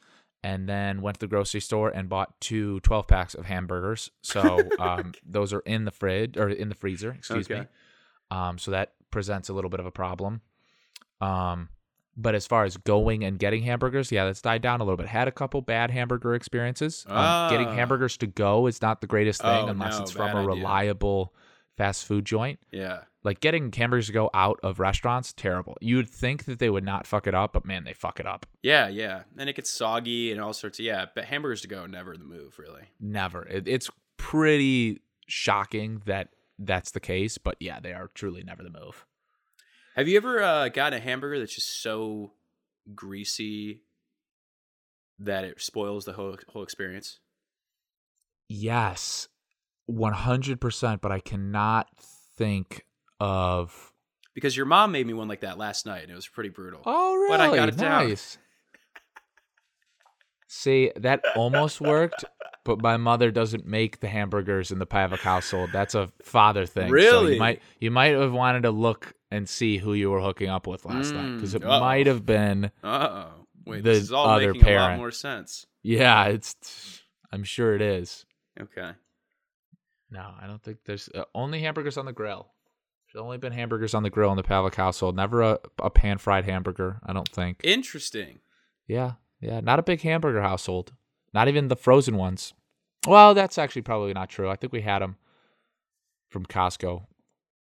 [0.46, 4.10] and then went to the grocery store and bought two 12 packs of hamburgers.
[4.22, 4.40] So
[4.78, 7.62] um, those are in the fridge or in the freezer, excuse me.
[8.30, 10.40] Um, so that presents a little bit of a problem.
[11.20, 11.68] Um,
[12.16, 15.06] but as far as going and getting hamburgers, yeah, that's died down a little bit.
[15.06, 17.04] Had a couple bad hamburger experiences.
[17.08, 17.74] Um, getting Ah.
[17.74, 20.46] hamburgers to go is not the greatest thing Oh, unless no, it's from a idea.
[20.46, 21.34] reliable
[21.76, 23.02] fast food joint Yeah.
[23.22, 26.84] like getting hamburgers to go out of restaurants terrible you would think that they would
[26.84, 29.22] not fuck it up but man they fuck it up Yeah, yeah.
[29.36, 32.24] And it gets soggy and all sorts of yeah, but hamburgers to go never the
[32.24, 32.84] move, really.
[33.00, 38.62] never it, it's pretty shocking that that's the case but yeah they are truly never
[38.62, 39.04] the move
[39.96, 42.32] Have you ever uh, gotten a hamburger that's just so
[42.94, 43.82] greasy
[45.18, 47.20] that it spoils the whole whole experience?
[48.48, 49.28] yes
[49.90, 51.88] 100% but i cannot
[52.36, 52.84] think
[53.20, 53.92] of
[54.34, 56.82] Because your mom made me one like that last night, and it was pretty brutal.
[56.84, 58.14] oh really But I got it down.
[60.48, 62.24] see that almost worked
[62.64, 65.70] but my mother doesn't make the hamburgers in the Pavlik household.
[65.72, 66.88] That's a father thing.
[66.88, 67.34] So Really?
[67.34, 70.66] you might you might have wanted to look and see who you were hooking up
[70.66, 71.80] with last night because it Mm, uh-oh.
[71.80, 73.28] might have been Uh oh.
[73.66, 75.66] Wait, The this is all other making a lot more sense.
[75.84, 76.24] yeah.
[76.26, 78.26] It's I'm sure it is.
[78.60, 78.90] Okay.
[80.16, 82.48] No, I don't think there's uh, only hamburgers on the grill.
[83.12, 85.14] There's only been hamburgers on the grill in the Pavlik household.
[85.14, 87.00] Never a, a pan fried hamburger.
[87.04, 87.60] I don't think.
[87.62, 88.40] Interesting.
[88.86, 89.12] Yeah,
[89.42, 89.60] yeah.
[89.60, 90.94] Not a big hamburger household.
[91.34, 92.54] Not even the frozen ones.
[93.06, 94.48] Well, that's actually probably not true.
[94.48, 95.16] I think we had them
[96.30, 97.04] from Costco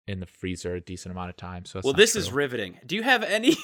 [0.06, 1.64] in the freezer a decent amount of time.
[1.64, 2.78] So well, this is riveting.
[2.84, 3.56] Do you have any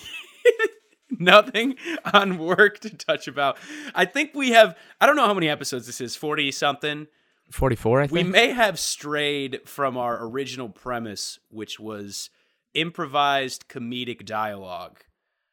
[1.10, 1.76] nothing
[2.14, 3.58] on work to touch about?
[3.94, 4.78] I think we have.
[4.98, 6.16] I don't know how many episodes this is.
[6.16, 7.06] Forty something.
[7.50, 8.00] 44.
[8.00, 8.12] I think.
[8.12, 12.30] We may have strayed from our original premise, which was
[12.74, 15.00] improvised comedic dialogue.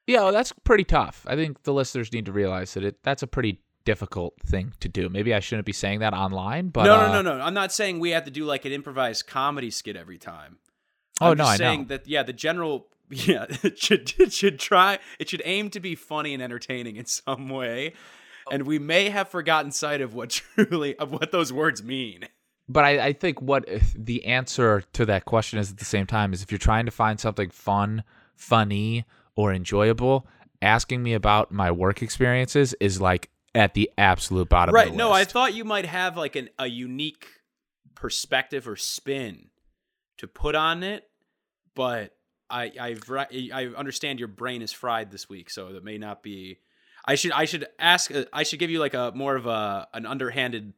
[0.07, 1.25] yeah, well, that's pretty tough.
[1.27, 4.89] I think the listeners need to realize that it that's a pretty difficult thing to
[4.89, 5.09] do.
[5.09, 7.43] Maybe I shouldn't be saying that online, but no, uh, no, no, no.
[7.43, 10.57] I'm not saying we have to do like an improvised comedy skit every time.
[11.21, 11.87] Oh I'm no, just I saying know.
[11.87, 15.95] that yeah, the general yeah, it should it should try it should aim to be
[15.95, 17.93] funny and entertaining in some way.
[18.51, 22.27] And we may have forgotten sight of what truly of what those words mean.
[22.67, 26.33] But I, I think what the answer to that question is at the same time
[26.33, 30.25] is if you're trying to find something fun, funny, or enjoyable,
[30.61, 34.87] asking me about my work experiences is like at the absolute bottom right.
[34.87, 37.27] of the No, I thought you might have like an, a unique
[37.93, 39.49] perspective or spin
[40.17, 41.07] to put on it,
[41.75, 42.15] but
[42.49, 46.59] I I've, I understand your brain is fried this week, so that may not be.
[47.07, 49.87] I should I should ask uh, I should give you like a more of a
[49.93, 50.73] an underhanded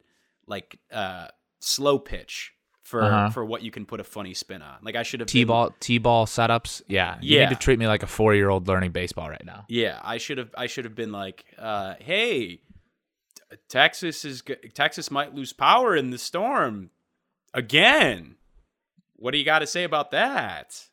[0.46, 1.28] like uh
[1.60, 2.54] slow pitch
[2.84, 3.30] for Uh-huh.
[3.32, 4.78] for what you can put a funny spin on.
[4.82, 6.82] Like I should have T-ball T-ball setups.
[6.88, 7.18] Yeah.
[7.22, 7.44] You Yeah.
[7.50, 9.66] need to treat me like a 4-year-old learning baseball right now.
[9.68, 10.52] Yeah, I should have.
[10.58, 12.62] I should have been like, uh, "Hey,
[13.70, 16.92] Texas is Texas might lose power in the storm
[17.54, 18.36] again.
[19.16, 20.88] What do you got to say about that?"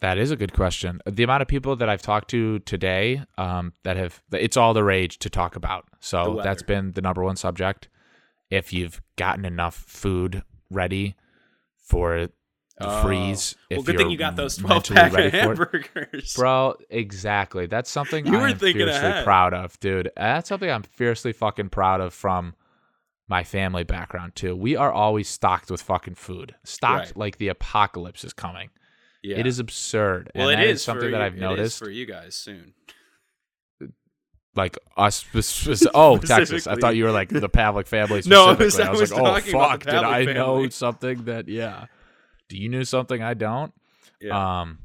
[0.00, 1.00] That is a good question.
[1.10, 4.84] The amount of people that I've talked to today um, that have, it's all the
[4.84, 5.86] rage to talk about.
[6.00, 7.88] So that's been the number one subject.
[8.50, 11.16] If you've gotten enough food ready
[11.78, 12.32] for the
[12.78, 13.02] Oh.
[13.02, 15.40] freeze, well, good thing you're got those twelve pack of ready for it.
[15.96, 17.64] hamburgers, Bro, exactly.
[17.64, 19.24] That's something You I were am thinking fiercely ahead.
[19.24, 20.10] proud of, dude.
[20.14, 22.54] That's something I'm fiercely fucking proud of from
[23.28, 24.54] my family background too.
[24.54, 27.16] We are always stocked with fucking food, stocked Right.
[27.16, 28.68] like the apocalypse is coming.
[29.26, 29.38] Yeah.
[29.38, 30.30] It is absurd.
[30.36, 31.80] Well, and it is something that I've noticed.
[31.80, 32.74] for you guys soon.
[34.54, 35.24] like us,
[35.94, 36.68] oh Texas.
[36.68, 38.22] I thought you were like the Pavlik family.
[38.26, 38.78] No, I was-.
[38.78, 41.48] I was, was like, oh fuck, did I Pavlik know something that?
[41.48, 41.86] Yeah.
[42.48, 43.74] Do you know something I don't?
[44.20, 44.60] Yeah.
[44.60, 44.78] Um,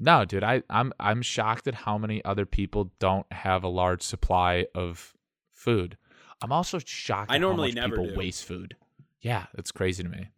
[0.00, 4.02] no, dude, I I'm I'm shocked at how many other people don't have a large
[4.02, 5.14] supply of
[5.52, 5.96] food.
[6.42, 7.30] I'm also shocked.
[7.30, 8.74] I normally never people waste food.
[9.20, 10.30] Yeah, that's crazy to me.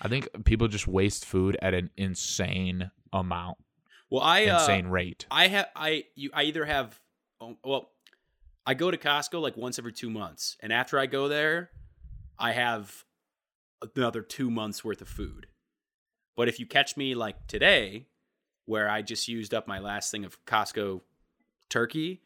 [0.00, 3.58] I think people just waste food at an insane amount,
[4.10, 5.26] well, I uh, insane rate.
[5.30, 7.00] I have I you I either have
[7.40, 7.90] oh, well
[8.64, 11.70] I go to Costco like once every 2 months and after I go there
[12.38, 13.04] I have
[13.96, 15.46] another 2 months worth of food.
[16.36, 18.06] But if you catch me like today
[18.66, 21.00] where I just used up my last thing of Costco
[21.68, 22.20] turkey.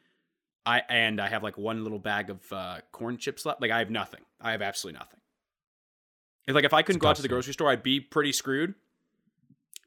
[0.66, 3.62] I and I have like one little bag of uh, corn chips left.
[3.62, 4.21] Like I have nothing.
[4.41, 5.20] I have absolutely nothing.
[6.55, 8.75] Like if I couldn't go out to the grocery store, I'd be pretty screwed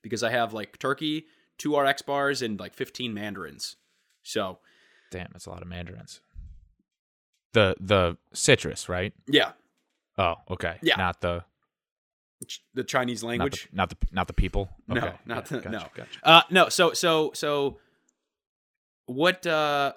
[0.01, 1.25] because I have like turkey,
[1.57, 3.75] two RX bars, and like 15 mandarins.
[4.23, 4.59] So
[5.11, 6.21] Damn, that's a lot of mandarins.
[7.53, 9.13] The the citrus, right?
[9.27, 9.51] yeah,
[10.17, 10.77] Oh, okay.
[10.81, 10.95] Yeah.
[10.97, 11.43] Not the
[12.73, 13.69] the Chinese not language.
[13.71, 14.69] the not the not the people.
[14.87, 15.13] No, Okay.
[15.25, 15.85] not yeah, the- gotcha, no.
[15.95, 16.19] Gotcha.
[16.23, 17.77] Uh no, so so so
[19.05, 19.93] what uh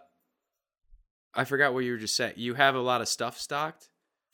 [1.34, 2.34] I forgot what you were just saying.
[2.36, 3.88] You have a lot of stuff stocked?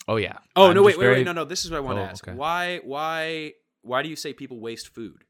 [0.08, 0.38] Oh yeah.
[0.56, 1.44] Oh I'm no, wait, wait, very- wait, no, no.
[1.44, 2.26] This is what I want to Oh, ask.
[2.26, 2.36] okay.
[2.36, 5.24] Why why why do you say people waste food?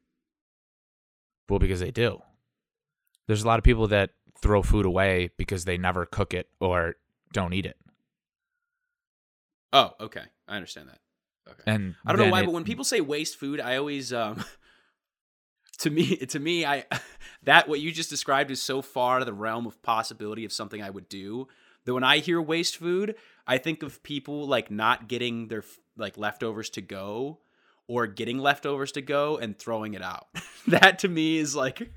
[1.49, 2.21] Well, because they do.
[3.27, 4.11] There's a lot of people that
[4.41, 6.95] throw food away because they never cook it or
[7.33, 7.77] don't eat it.
[9.71, 10.23] Oh, okay.
[10.47, 10.99] I understand that.
[11.51, 11.63] Okay.
[11.65, 14.43] And I don't know why, it- but when people say waste food, I always um
[15.79, 16.85] to me to me I
[17.43, 20.81] that what you just described is so far to the realm of possibility of something
[20.81, 21.47] I would do
[21.85, 23.15] that when I hear waste food,
[23.45, 25.63] I think of people like not getting their
[25.97, 27.39] like leftovers to go
[27.87, 30.27] or getting leftovers to go and throwing it out.
[30.67, 31.91] that to me is like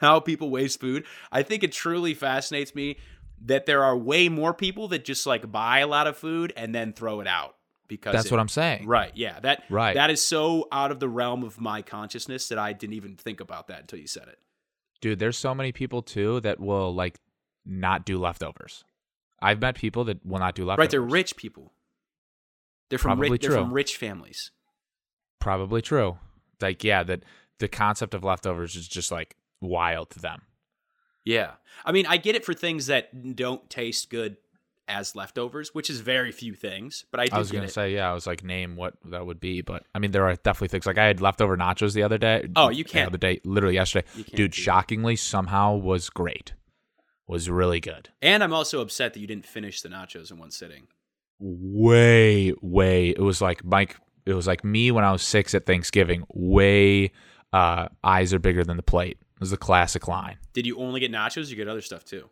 [0.00, 1.04] how people waste food.
[1.32, 2.98] I think it truly fascinates me
[3.44, 6.74] that there are way more people that just like buy a lot of food and
[6.74, 7.56] then throw it out
[7.88, 8.86] because that's it- what I'm saying.
[8.86, 9.12] Right.
[9.14, 9.40] Yeah.
[9.40, 9.94] That Right.
[9.94, 13.40] That is so out of the realm of my consciousness that I didn't even think
[13.40, 14.38] about that until you said it.
[15.00, 17.18] Dude, there's so many people too that will like
[17.66, 18.84] not do leftovers.
[19.44, 20.84] I've met people that will not do leftovers.
[20.84, 20.90] Right.
[20.90, 21.72] They're rich people.
[22.90, 23.42] They're from Probably rich.
[23.42, 24.50] They're from rich families.
[25.40, 26.18] Probably true.
[26.60, 27.22] Like, yeah, that
[27.58, 30.42] the concept of leftovers is just like wild to them.
[31.24, 31.52] Yeah.
[31.84, 34.36] I mean, I get it for things that don't taste good
[34.86, 37.04] as leftovers, which is very few things.
[37.10, 39.40] But I do I was gonna say, yeah, I was like, name what that would
[39.40, 42.18] be, but I mean, there are definitely things like I had leftover nachos the other
[42.18, 42.46] day.
[42.54, 44.54] Oh, you can't- The other day, literally yesterday, dude.
[44.54, 46.52] Shockingly, somehow was great.
[47.26, 48.10] Was really good.
[48.20, 50.88] and I'm also upset that you didn't finish the nachos in one sitting.
[51.40, 53.10] Way, way.
[53.10, 53.96] It was like Mike.
[54.26, 56.24] It was like me when I was six at Thanksgiving.
[56.32, 57.12] Way,
[57.52, 59.18] uh, eyes are bigger than the plate.
[59.20, 60.36] It was a classic line.
[60.52, 61.46] Did you only get nachos?
[61.46, 62.28] Or you get other stuff too.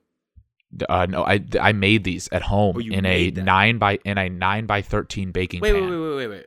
[0.89, 3.45] Uh, no, I I made these at home Oh, in a them.
[3.45, 5.83] nine by in a nine by thirteen baking Wait, pan.
[5.83, 6.47] wait, wait, wait, wait, wait.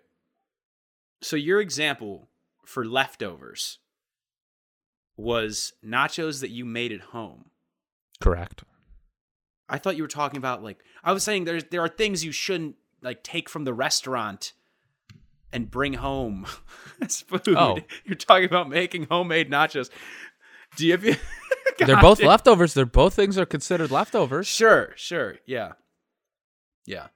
[1.21, 2.29] So your example
[2.65, 3.79] for leftovers
[5.17, 7.45] was nachos that you made at home.
[8.22, 8.63] Correct.
[9.68, 12.32] I thought you were talking about like I was saying there's there are things you
[12.32, 14.53] shouldn't like take from the restaurant
[15.51, 16.45] and bring home
[17.01, 17.55] as food.
[17.57, 17.80] Oh.
[18.05, 19.89] You're talking about making homemade nachos.
[20.76, 21.16] Do you have you
[21.78, 22.74] They're both leftovers.
[22.74, 24.47] They're both things are considered leftovers.
[24.47, 25.36] Sure, sure.
[25.45, 25.74] Yeah.
[26.86, 27.07] Yeah.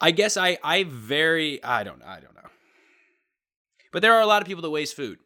[0.00, 2.48] I guess I I very I don't know, I don't know.
[3.92, 5.18] But there are a lot of people that waste food.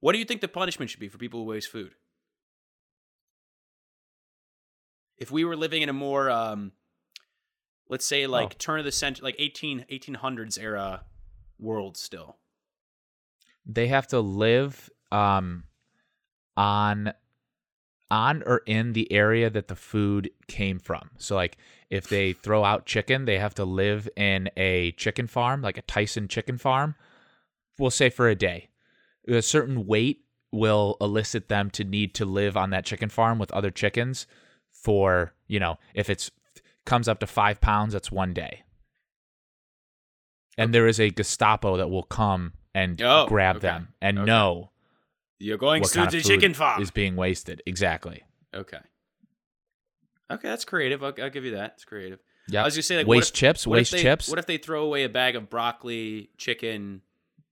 [0.00, 1.92] What do you think the punishment should be for people who waste food?
[5.18, 6.72] If we were living in a more um
[7.88, 8.56] let's say like Oh.
[8.58, 11.04] turn of the century like 18 1800s era
[11.58, 12.38] world still.
[13.64, 15.64] They have to live um
[16.56, 17.12] on
[18.10, 21.10] on or in the area that the food came from.
[21.18, 21.56] So like
[21.88, 25.82] if they throw out chicken, they have to live in a chicken farm, like a
[25.82, 26.94] Tyson chicken farm.
[27.78, 28.68] We'll say for a day.
[29.28, 33.50] A certain weight will elicit them to need to live on that chicken farm with
[33.52, 34.26] other chickens
[34.82, 36.30] for, you know, if it's
[36.84, 38.62] comes up to 5 pounds, that's one day.
[40.58, 43.68] And there is a Gestapo that will come and Oh, grab okay.
[43.68, 44.26] them and Okay.
[44.26, 44.70] know
[45.38, 46.82] You're going to the chicken farm.
[46.82, 47.62] is being wasted.
[47.66, 48.22] Exactly.
[48.54, 48.78] Okay.
[50.30, 51.02] Okay, that's creative.
[51.02, 51.72] I'll, I'll give you that.
[51.76, 52.18] It's creative.
[52.48, 52.62] Yeah.
[52.62, 53.66] I was gonna say like waste if- chips.
[53.66, 54.28] Waste they- chips.
[54.28, 57.02] What if they throw away a bag of broccoli, chicken,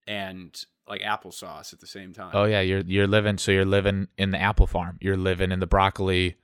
[0.07, 0.53] and
[0.89, 2.31] like applesauce at the same time?
[2.35, 3.39] oh yeah, you're you're living.
[3.39, 4.99] So you're living in the apple farm.
[5.01, 6.37] You're living in the broccoli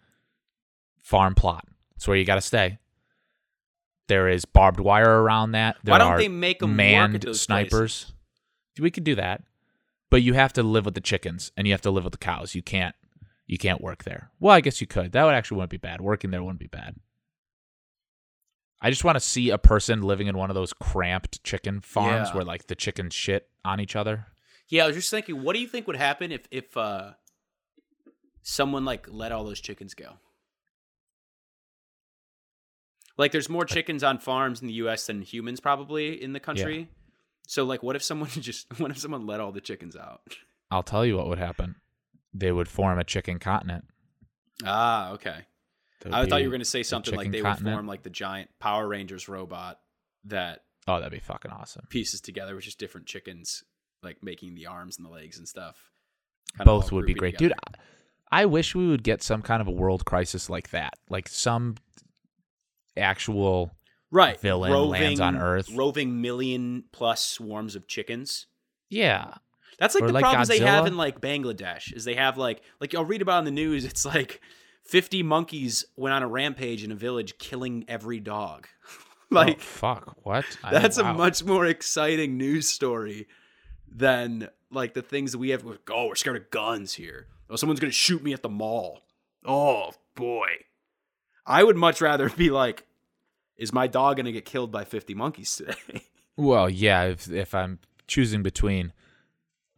[1.06, 1.64] farm plot.
[1.94, 2.78] That's where you got to stay.
[4.08, 5.76] There is barbed wire around that.
[5.84, 7.70] There Why don't they make work manned snipers?
[8.04, 8.12] places?
[8.80, 9.42] We could do that,
[10.10, 12.18] but you have to live with the chickens and you have to live with the
[12.18, 12.54] cows.
[12.56, 12.94] You can't
[13.46, 14.30] you can't work there.
[14.40, 15.12] Well, I guess you could.
[15.12, 16.00] That would actually wouldn't be bad.
[16.00, 16.96] Working there wouldn't be bad.
[18.82, 22.28] I just want to see a person living in one of those cramped chicken farms
[22.30, 22.34] Yeah.
[22.34, 24.26] where like the chickens shit on each other.
[24.68, 27.12] Yeah, I was just thinking, what do you think would happen if if uh
[28.42, 30.14] someone like let all those chickens go?
[33.18, 35.06] Like, there's more chickens on farms in the U.S.
[35.06, 36.78] than humans probably in the country.
[36.80, 36.84] Yeah.
[37.48, 40.20] So, like, what if someone just what if someone let all the chickens out?
[40.70, 41.76] I'll tell you what would happen.
[42.34, 43.84] They would form a chicken continent.
[44.64, 45.46] Ah, okay.
[46.00, 47.66] There would I thought you were going to say something like they continent.
[47.66, 49.78] would form like the giant Power Rangers robot
[50.24, 51.86] that Oh, that'd be fucking awesome.
[51.88, 53.64] pieces together with just different chickens,
[54.02, 55.76] like making the arms and the legs and stuff.
[56.56, 57.50] Kinda Both would be great, dude.
[57.52, 57.84] together.
[58.30, 61.76] I wish we would get some kind of a world crisis like that, like some
[62.96, 63.72] actual.
[64.10, 65.70] right villain roving, lands on Earth.
[65.74, 68.46] roving million plus swarms of chickens
[68.88, 69.34] Yeah,
[69.78, 72.62] that's like Or the like problems they have in like bangladesh is they have like
[72.80, 74.40] like i'll read about in the news it's like
[74.84, 79.62] 50 monkeys went on a rampage in a village killing every dog oh, like oh,
[79.62, 80.16] fuck.
[80.22, 80.44] What?
[80.62, 81.12] I- that's wow.
[81.12, 83.26] a much more exciting news story
[83.92, 87.56] than like the things that we have with oh we're scared of guns here oh
[87.56, 89.00] someone's gonna shoot me at the mall
[89.44, 90.46] oh boy
[91.46, 92.84] i would much rather be like
[93.56, 96.02] is my dog gonna get killed by 50 monkeys today
[96.36, 97.04] Well, yeah.
[97.04, 98.92] If if I'm choosing between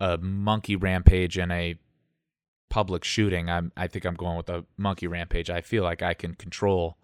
[0.00, 1.76] a monkey rampage and a
[2.68, 5.50] public shooting, I'm I think I'm going with a monkey rampage.
[5.50, 6.98] I feel like I can control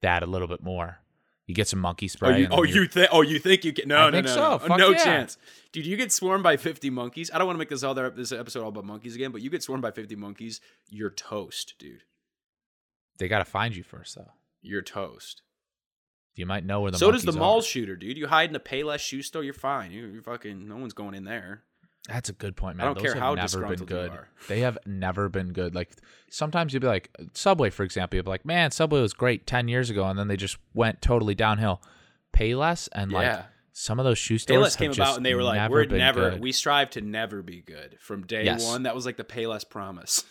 [0.00, 0.98] that a little bit more.
[1.46, 2.38] You get some monkey oh spray.
[2.38, 4.20] you, and oh, then oh, you think oh you think you can no I no
[4.20, 4.60] no so.
[4.66, 5.04] no, no yeah.
[5.04, 5.36] chance
[5.72, 8.32] dude you get swarmed by 50 monkeys i don't want to make this other this
[8.32, 12.02] episode all about monkeys again but you get swarmed by 50 monkeys you're toast dude
[13.18, 14.32] they got to find you first, though.
[14.62, 15.42] you're toast
[16.34, 17.62] You might know where the so does the mall are.
[17.62, 18.18] shooter, dude.
[18.18, 19.90] You hide in a Payless shoe store, you're fine.
[19.92, 20.66] You, you're fucking.
[20.68, 21.62] No one's going in there.
[22.08, 22.84] That's a good point, man.
[22.84, 24.10] I don't Those care have how never been good.
[24.10, 24.28] are.
[24.48, 25.74] They have never been good.
[25.74, 25.90] Like
[26.28, 28.16] sometimes you'd be like Subway, for example.
[28.16, 31.00] You'd be like, man, Subway was great ten years ago, and then they just went
[31.00, 31.80] totally downhill.
[32.34, 35.70] Payless and like some of those shoe stores Payless came about and they were like,
[35.70, 36.30] "We're never.
[36.32, 36.40] good.
[36.40, 38.64] We strive to never be good from day Yes.
[38.66, 40.24] one." That was like the Payless promise.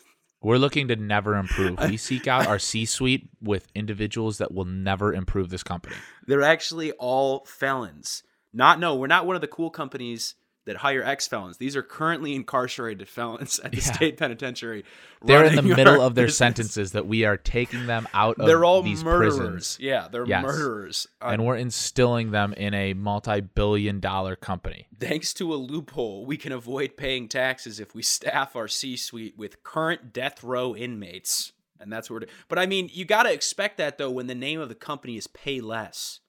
[0.43, 1.79] We're looking to never improve.
[1.79, 5.95] We seek out our C-suite with individuals that will never improve this company.
[6.27, 8.23] They're actually all felons.
[8.53, 10.35] Not no, we're not one of the cool companies
[10.65, 11.57] that hire ex felons.
[11.57, 13.93] These are currently incarcerated felons at the Yeah.
[13.93, 14.85] state penitentiary.
[15.21, 16.37] They're in the middle of their business.
[16.37, 19.37] sentences that we are taking them out of They're all these murderers.
[19.37, 19.77] prisons.
[19.79, 20.43] Yeah, they're Yes.
[20.43, 21.07] murderers.
[21.21, 24.87] Uh, and we're instilling them in a multi-billion dollar company.
[24.99, 29.37] Thanks to a loophole, we can avoid paying taxes if we staff our C suite
[29.37, 31.51] with current death row inmates.
[31.79, 32.23] And that's what.
[32.47, 35.17] But I mean, you got to expect that though when the name of the company
[35.17, 36.21] is Pay Less.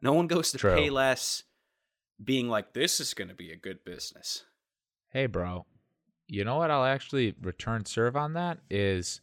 [0.00, 0.74] No one goes to True.
[0.74, 1.42] Pay Less
[2.22, 4.44] being like, this is going to be a good business.
[5.10, 5.66] Hey, bro,
[6.26, 6.70] you know what?
[6.70, 9.20] I'll actually return serve on that is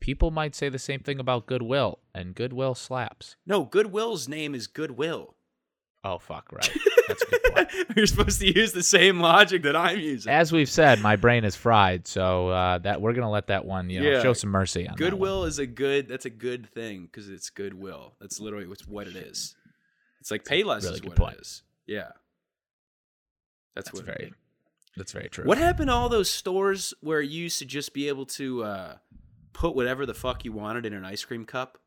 [0.00, 3.36] people might say the same thing about Goodwill, and Goodwill slaps.
[3.46, 5.34] No, Goodwill's name is Goodwill.
[6.06, 6.70] Oh, fuck, right.
[7.08, 7.68] That's a good point.
[7.96, 10.30] You're supposed to use the same logic that I'm using.
[10.30, 13.88] As we've said, my brain is fried, so uh, that we're gonna let that one,
[13.90, 14.22] you know, Yeah.
[14.22, 14.96] show some mercy on.
[14.96, 16.06] Goodwill is a good.
[16.08, 18.14] That's a good thing because it's goodwill.
[18.20, 19.54] That's literally what's what it is.
[20.20, 21.34] It's like Payless really is what point.
[21.36, 21.62] it is.
[21.86, 22.08] Yeah,
[23.74, 24.04] that's, That's what.
[24.06, 24.32] very, It
[24.96, 25.44] that's very true.
[25.44, 28.96] What happened to all those stores where you used to just be able to uh,
[29.52, 31.78] put whatever the fuck you wanted in an ice cream cup?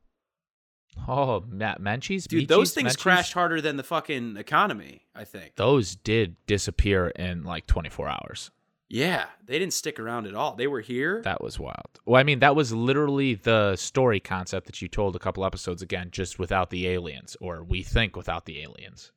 [1.07, 3.03] Oh, Ma- Menchie's, Dude, those things Menchie's?
[3.03, 5.05] crashed harder than the fucking economy.
[5.15, 5.55] I think.
[5.55, 8.51] Those did disappear in like 24 hours.
[8.89, 10.55] Yeah, they didn't stick around at all.
[10.55, 11.21] They were here.
[11.23, 11.99] That was wild.
[12.05, 15.81] Well, I mean, that was literally the story concept that you told a couple episodes
[15.81, 19.11] again, just without the aliens, or we think without the aliens.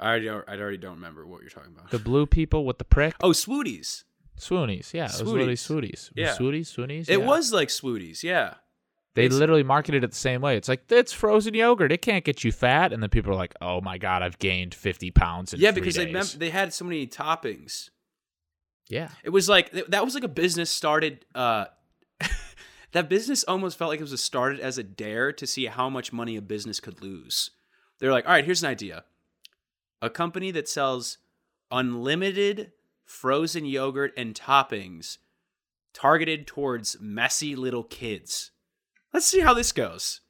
[0.00, 1.90] I already, I already don't remember what you're talking about.
[1.90, 3.14] The blue people with the prick.
[3.20, 4.04] oh, Swooties.
[4.38, 6.10] Swoonies, yeah, it was literally Swooties.
[6.10, 6.10] Swooties.
[6.14, 6.36] Yeah.
[6.36, 7.08] Swooties, Swoonies.
[7.08, 7.26] It yeah.
[7.26, 8.22] was like Swooties.
[8.22, 8.54] Yeah.
[9.14, 10.56] They it's- literally marketed it the same way.
[10.56, 11.90] It's like it's frozen yogurt.
[11.90, 14.76] It can't get you fat, and then people are like, "Oh my god, I've gained
[14.76, 17.90] fifty pounds in yeah, three because they days." mem- they had so many toppings.
[18.88, 21.24] yeah, It was like that was like a business started.
[21.34, 21.64] Uh,
[22.92, 26.12] that business almost felt like it was started as a dare to see how much
[26.12, 27.50] money a business could lose.
[27.98, 29.04] They're like, all right, here's an idea:
[30.00, 31.18] a company that sells
[31.70, 32.72] unlimited
[33.04, 35.18] frozen yogurt and toppings
[35.94, 38.50] targeted towards messy little kids.
[39.12, 40.20] Let's see how this goes.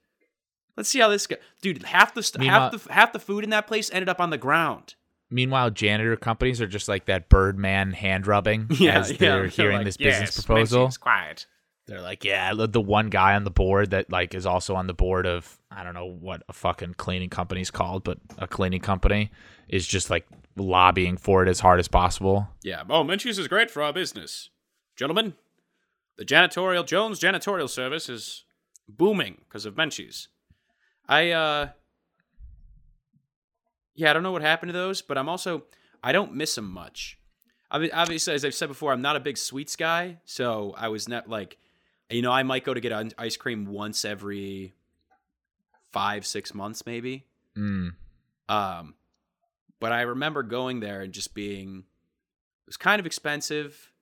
[0.77, 1.83] Let's see how this goes, dude.
[1.83, 4.39] Half the st- half the half the food in that place ended up on the
[4.39, 4.95] ground.
[5.31, 9.49] Meanwhile, janitor companies are just like that Birdman hand rubbing Yeah, as yeah, they're they're
[9.49, 10.91] hearing like, this business Yes, proposal.
[11.01, 11.47] Quiet.
[11.89, 14.95] They're like, yeah, the- one guy on the board that like is also on the
[14.95, 19.31] board of I don't know what a fucking cleaning company's called, but a cleaning company
[19.69, 20.27] is just like
[20.57, 22.49] lobbying for it as hard as possible.
[22.63, 22.83] Yeah.
[22.91, 24.51] Oh, Menchie's is great for our business.
[24.97, 25.35] Gentlemen,
[26.17, 28.45] the janitorial Jones janitorial service is
[28.89, 30.29] booming because of Menchie's.
[31.09, 31.69] I uh
[33.95, 35.65] Yeah, I don't know what happened to those, but I'm also
[36.03, 37.19] I don't miss them much.
[37.71, 40.89] I mean, Obviously, as I've said before, I'm not a big sweets guy, so I
[40.89, 41.57] was not like
[42.11, 44.75] you know, I might go to get ice cream once every
[45.93, 47.25] 5 6 months maybe.
[47.57, 47.95] Mm.
[48.49, 48.95] Um,
[49.81, 53.93] but I remember going there and just being, it was kind of expensive,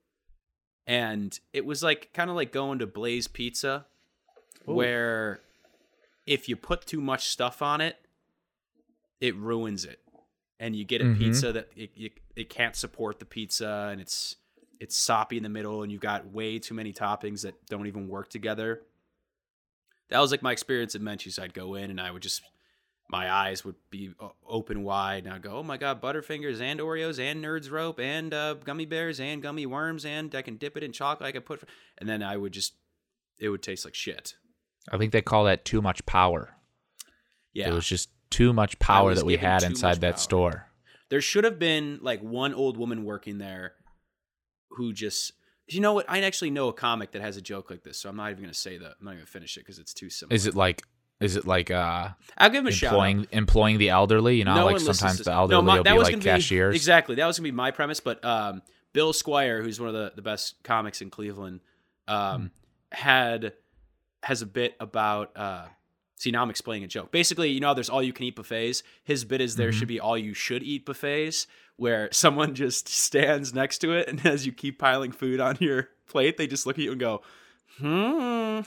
[0.86, 3.86] and it was like kind of like going to Blaze Pizza,
[4.64, 5.40] where
[6.26, 7.96] if you put too much stuff on it,
[9.20, 10.00] it ruins it,
[10.61, 11.18] and you get a Mhm.
[11.18, 14.36] pizza that it, it it can't support the pizza, and it's
[14.80, 18.08] it's soppy in the middle and you've got way too many toppings that don't even
[18.08, 18.82] work together.
[20.10, 21.38] That was like my experience at Menchie's.
[21.38, 22.42] I'd go in and I would just
[23.08, 24.10] my eyes would be
[24.46, 28.34] open wide and I'd go, "Oh my god, Butterfingers and Oreos and Nerds Rope and
[28.34, 31.28] uh, gummy bears and gummy worms and I can dip it in chocolate.
[31.28, 31.62] I can put,"
[31.98, 32.74] and then I would just
[33.38, 34.34] it would taste like shit.
[34.90, 36.54] I think they call that too much power.
[37.52, 40.20] Yeah, It was just too much power that we had inside that power.
[40.20, 40.66] store.
[41.08, 43.74] there should have been like one old woman working there
[44.76, 45.32] who just
[45.68, 48.08] you know what i actually know a comic that has a joke like this so
[48.08, 49.78] i'm not even going to say that i'm not even going to finish it because
[49.78, 50.82] it's too simple Is it like
[51.20, 52.94] is it like uh i'll give him a shout out.
[52.94, 54.36] employing employing the elderly?
[54.36, 56.74] You know, No like sometimes the elderly my- will be like cashiers.
[56.76, 58.62] exactly that was gonna be my premise but um,
[58.92, 61.60] bill squire who's one of the, the best comics in cleveland
[62.08, 62.50] um,
[62.92, 63.54] had
[64.22, 65.66] has a bit about uh,
[66.18, 68.82] see now i'm explaining a joke basically you know there's all you can eat buffets
[69.04, 69.72] his bit is there Mhm.
[69.74, 71.46] should be all you should eat buffets
[71.76, 75.88] where someone just stands next to it and as you keep piling food on your
[76.08, 77.22] plate they just look at you and go
[77.78, 78.60] hmm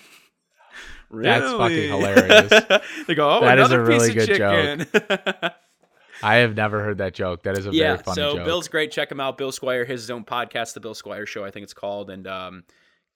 [1.10, 1.28] Really?
[1.28, 2.84] That's fucking hilarious.
[3.07, 4.88] they go, oh, That is a really good joke.
[6.22, 7.43] I have never heard that joke.
[7.43, 8.45] That is a yeah, very funny so joke.
[8.45, 8.91] Bill's great.
[8.91, 9.38] Check him out.
[9.38, 12.64] Bill Squire, his own podcast, The Bill Squire Show, I think it's called, and um,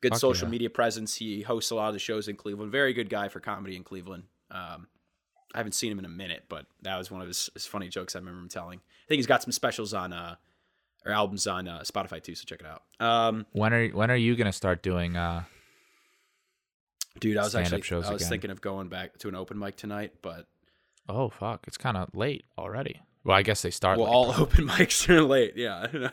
[0.01, 0.51] good Fuck social yeah.
[0.51, 1.13] media presence.
[1.15, 2.71] He hosts a lot of the shows in Cleveland.
[2.71, 4.23] Very good guy for comedy in Cleveland.
[4.49, 4.87] Um,
[5.53, 7.89] I haven't seen him in a minute, but that was one of his, his funny
[7.89, 8.79] jokes I remember him telling.
[8.79, 10.35] I think he's got some specials on uh,
[11.05, 12.83] or albums on uh, Spotify too, so check it out.
[12.99, 15.43] Um, when are when are you gonna start doing uh
[17.19, 18.29] dude, I was actually shows I was again.
[18.29, 20.47] thinking of going back to an open mic tonight, but
[21.09, 23.01] oh fuck, it's kinda late already.
[23.23, 24.43] Well, I guess they start well, late, all probably.
[24.65, 25.53] open mics are late.
[25.55, 26.09] Yeah,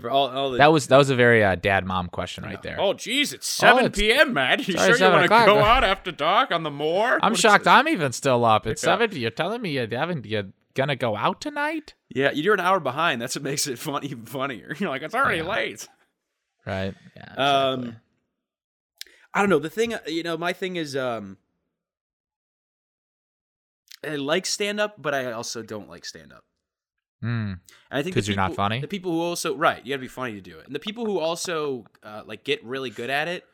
[0.00, 2.60] For all, all the That was that was a very uh, dad mom question right
[2.62, 2.76] there.
[2.80, 4.66] Oh, geez, it's 7 it's- p.m., Matt.
[4.66, 7.18] You sure you seven want to go out after dark on the moor?
[7.22, 7.66] I'm What shocked.
[7.66, 8.66] I'm even still up.
[8.66, 8.98] It's Yeah.
[8.98, 9.16] seven.
[9.16, 11.94] You're telling me you haven't you gonna go out tonight?
[12.08, 12.32] yeah.
[12.32, 13.22] You're an hour behind.
[13.22, 14.74] That's what makes it fun, even funnier.
[14.78, 15.48] You're like, it's already Yeah.
[15.48, 15.88] late.
[16.66, 16.94] Right.
[17.16, 17.34] Yeah.
[17.36, 18.00] Um, exactly.
[19.34, 19.58] I don't know.
[19.58, 21.36] The thing, you know, my thing is, um,
[24.04, 26.44] I like stand up, but I also don't like stand up.
[27.22, 27.58] And
[27.90, 28.80] I think because you're not funny?
[28.80, 30.66] The people who also right, you got to be funny to do it.
[30.66, 33.44] And the people who also uh, like get really good at it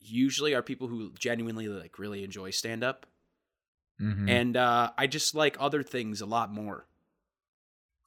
[0.00, 3.06] usually are people who genuinely like really enjoy stand up.
[4.00, 4.28] Mhm.
[4.28, 6.86] And uh, I just like other things a lot more.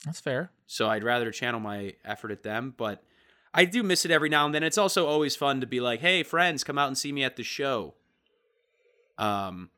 [0.06, 0.52] That's fair.
[0.68, 3.04] So I'd rather channel my effort at them, but
[3.54, 4.64] I do miss it every now and then.
[4.64, 7.38] It's also always fun to be like, "Hey, friends, come out and see me at
[7.38, 7.94] the show."
[9.18, 9.70] Um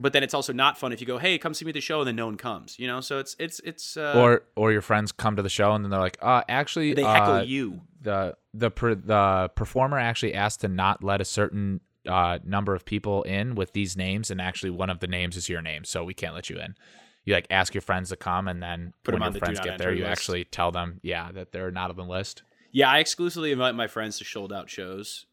[0.00, 1.80] but then it's also not fun if you go, "Hey, come see me at the
[1.80, 2.78] show," and then no one comes.
[2.78, 5.72] You know, so it's it's it's uh, or or your friends come to the show
[5.72, 7.82] and then they're like, uh, actually, they heckle uh, you.
[8.00, 12.84] the the per, the performer actually asked to not let a certain uh, number of
[12.84, 16.02] people in with these names, and actually one of the names is your name, so
[16.02, 16.74] we can't let you in.
[17.26, 19.60] You like ask your friends to come, and then Put when on your the friends
[19.60, 20.12] get there, you list.
[20.12, 22.42] actually tell them, yeah, that they're not on the list.
[22.72, 25.26] Yeah, I exclusively invite my friends to sold out shows,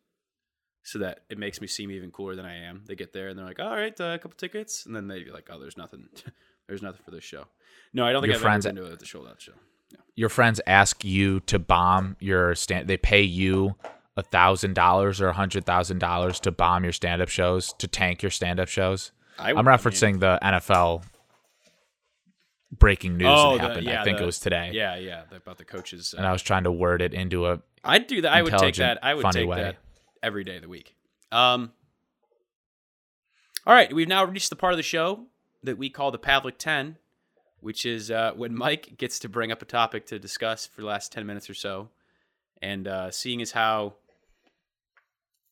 [0.87, 2.83] so that it makes me seem even cooler than I am.
[2.87, 5.21] They get there and they're like, "All right, uh, a couple tickets," and then they
[5.21, 6.07] be like, "Oh, there's nothing,
[6.67, 7.45] there's nothing for this show."
[7.93, 9.51] No, I don't think Your I've friends- ever been to the out show.
[10.15, 12.87] Your friends ask you to bomb your stand.
[12.87, 13.75] They pay you
[14.15, 17.87] a thousand dollars or a hundred thousand dollars to bomb your stand up shows to
[17.87, 19.11] tank your stand up shows.
[19.37, 21.03] I, I'm referencing the NFL
[22.71, 23.87] breaking news Oh, that the- happened.
[23.87, 24.71] yeah, I think the- it was today.
[24.73, 26.13] Yeah, yeah, about the coaches.
[26.17, 28.33] And Uh, I was trying to word it into a I'd do that.
[28.33, 28.99] I would take that.
[29.03, 29.61] I would funny take way.
[29.63, 29.77] that
[30.21, 30.95] every day of the week.
[31.31, 31.71] Um.
[33.65, 35.25] All right, we've now reached the part of the show
[35.61, 36.97] that we call the Pavlik Ten,
[37.59, 40.87] which is uh, when Mike gets to bring up a topic to discuss for the
[40.87, 41.89] last ten minutes or so,
[42.61, 43.95] and uh, seeing as how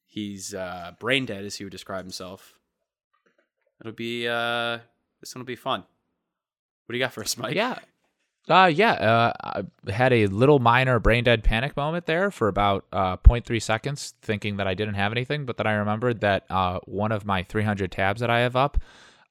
[0.05, 2.53] he's uh, brain dead, as he would describe himself,
[3.82, 4.80] it'll be uh,
[5.20, 5.82] this one will be fun.
[6.86, 7.55] What do you got for us, Mike?
[7.55, 7.80] Yeah.
[8.47, 8.93] Uh, yeah.
[8.93, 13.61] Uh, I had a little minor brain dead panic moment there for about uh, 0.3
[13.61, 15.45] seconds, thinking that I didn't have anything.
[15.45, 18.77] But then I remembered that uh, one of my 300 tabs that I have up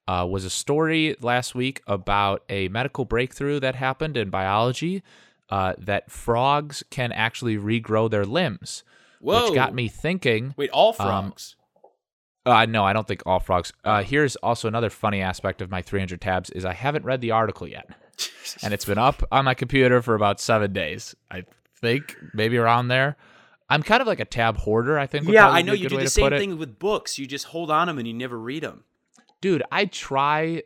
[0.07, 5.01] uh, was a story last week about a medical breakthrough that happened in biology
[5.49, 8.83] uh, that frogs can actually regrow their limbs,
[9.19, 9.45] Whoa.
[9.45, 10.53] which got me thinking.
[10.57, 11.55] Wait, all Um, frogs.
[12.45, 13.73] Uh, no, I don't think all frogs.
[13.83, 17.31] Uh, here's also another funny aspect of my 300 tabs is I haven't read the
[17.31, 17.87] article yet,
[18.63, 21.15] and it's been up on my computer for about seven days.
[21.31, 21.43] I
[21.81, 23.15] think maybe around there.
[23.69, 24.99] I'm kind of like a tab hoarder.
[24.99, 25.27] I think.
[25.27, 27.17] yeah, I know you do the same thing with books.
[27.17, 28.83] You just hold on them and you never read them.
[29.41, 29.63] dude.
[29.71, 30.63] I try.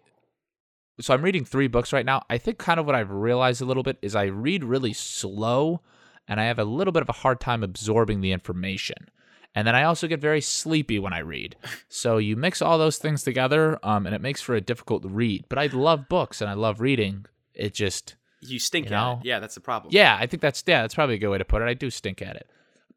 [1.01, 2.23] So I'm reading three books right now.
[2.29, 5.79] I think kind of what I've realized a little bit is I read really slow,
[6.27, 9.09] and I have a little bit of a hard time absorbing the information.
[9.55, 11.55] And then I also get very sleepy when I read.
[11.87, 15.45] So you mix all those things together, um, and it makes for a difficult read.
[15.47, 17.25] But I love books and I love reading.
[17.59, 19.25] It just You stink You at it.
[19.25, 19.93] Yeah, that's the problem.
[19.93, 21.65] Yeah, I think that's yeah, that's probably a good way to put it.
[21.67, 22.49] I do stink at it.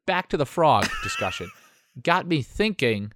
[0.07, 1.51] Back to the frog discussion.
[2.03, 3.13] Got me thinking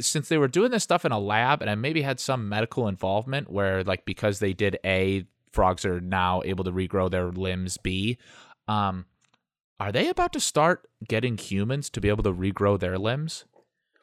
[0.00, 2.88] since they were doing this stuff in a lab and I maybe had some medical
[2.88, 7.76] involvement where like because they did A, frogs are now able to regrow their limbs
[7.76, 8.18] B,
[8.68, 9.06] um
[9.78, 13.46] are they about to start getting humans to be able to regrow their limbs?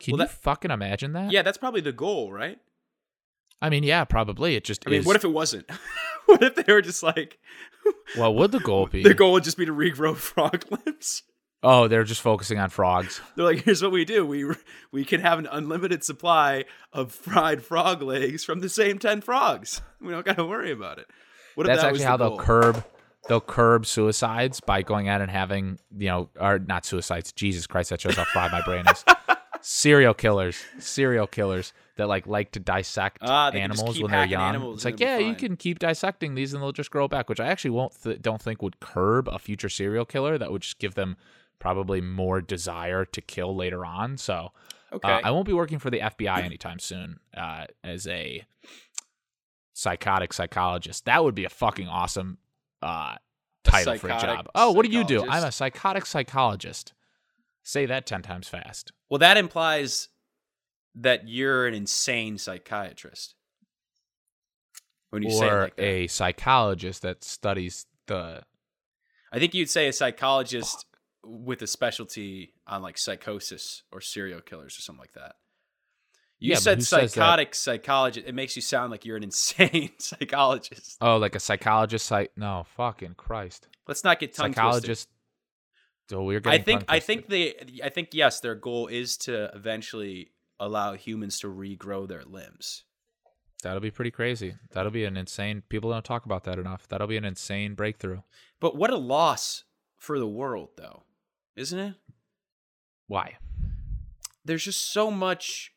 [0.01, 1.31] Can Well, you fucking imagine that?
[1.31, 2.59] Yeah, that's probably the goal, right?
[3.61, 4.55] I mean, yeah, probably.
[4.55, 5.05] It just I mean, is.
[5.05, 5.69] what if it wasn't?
[6.25, 7.39] what if they were just like
[8.15, 9.03] what would the goal be?
[9.03, 11.23] The goal would just be to regrow frog limbs?
[11.61, 13.19] oh, they're just focusing on frogs.
[13.35, 14.45] They're like, here's what we do: we
[14.91, 19.81] we can have an unlimited supply of fried frog legs from the same ten frogs.
[20.01, 21.07] We don't got to worry about it.
[21.55, 22.85] What That's that actually the how they'll curb
[23.27, 27.31] they'll curb suicides by going out and having you know or not suicides.
[27.33, 29.03] Jesus Christ, that shows how fried my brain is.
[29.71, 33.27] Serial killers, serial killers that like like to dissect they
[33.61, 34.73] animals when they're young.
[34.73, 37.45] it's like yeah, you can keep dissecting these and they'll just grow back, which I
[37.45, 40.39] actually won't th- don't think would curb a future serial killer.
[40.39, 41.17] That would just give them
[41.59, 44.17] probably more desire to kill later on.
[44.17, 44.53] So
[44.91, 45.07] Okay.
[45.07, 48.43] uh, I won't be working for the FBI anytime soon uh, as a
[49.73, 51.05] psychotic psychologist.
[51.05, 52.39] That would be a fucking awesome
[52.81, 53.17] uh,
[53.63, 54.49] title for a job.
[54.55, 55.29] Oh, what do you do?
[55.29, 56.93] I'm a psychotic psychologist.
[57.69, 58.91] Say that 10 times fast.
[59.11, 60.09] well, that implies
[60.95, 63.35] that you're an insane psychiatrist.
[65.11, 65.83] When you say like that.
[65.83, 68.41] a psychologist that studies the.
[69.31, 70.85] I think you'd say a psychologist
[71.23, 75.35] with a specialty on like psychosis or serial killers or something like that.
[76.39, 78.27] You Yeah, said who says that- psychotic psychologist.
[78.27, 80.97] It makes you sound like you're an insane psychologist.
[81.01, 82.07] Oh, like a psychologist.
[82.07, 83.67] Psych- no, fucking Christ.
[83.87, 85.07] Let's not get tongue twisted.
[86.09, 90.31] So we're I think I think they I think yes, their goal is to eventually
[90.59, 92.83] allow humans to regrow their limbs.
[93.63, 94.55] that'll be pretty crazy.
[94.71, 95.63] That'll be an insane.
[95.69, 96.87] People don't talk about that enough.
[96.87, 98.21] That'll be an insane breakthrough.
[98.59, 99.63] But what a loss
[99.97, 101.03] for the world though.
[101.55, 101.95] Isn't it?
[103.07, 103.37] Why?
[104.49, 105.73] there's just so much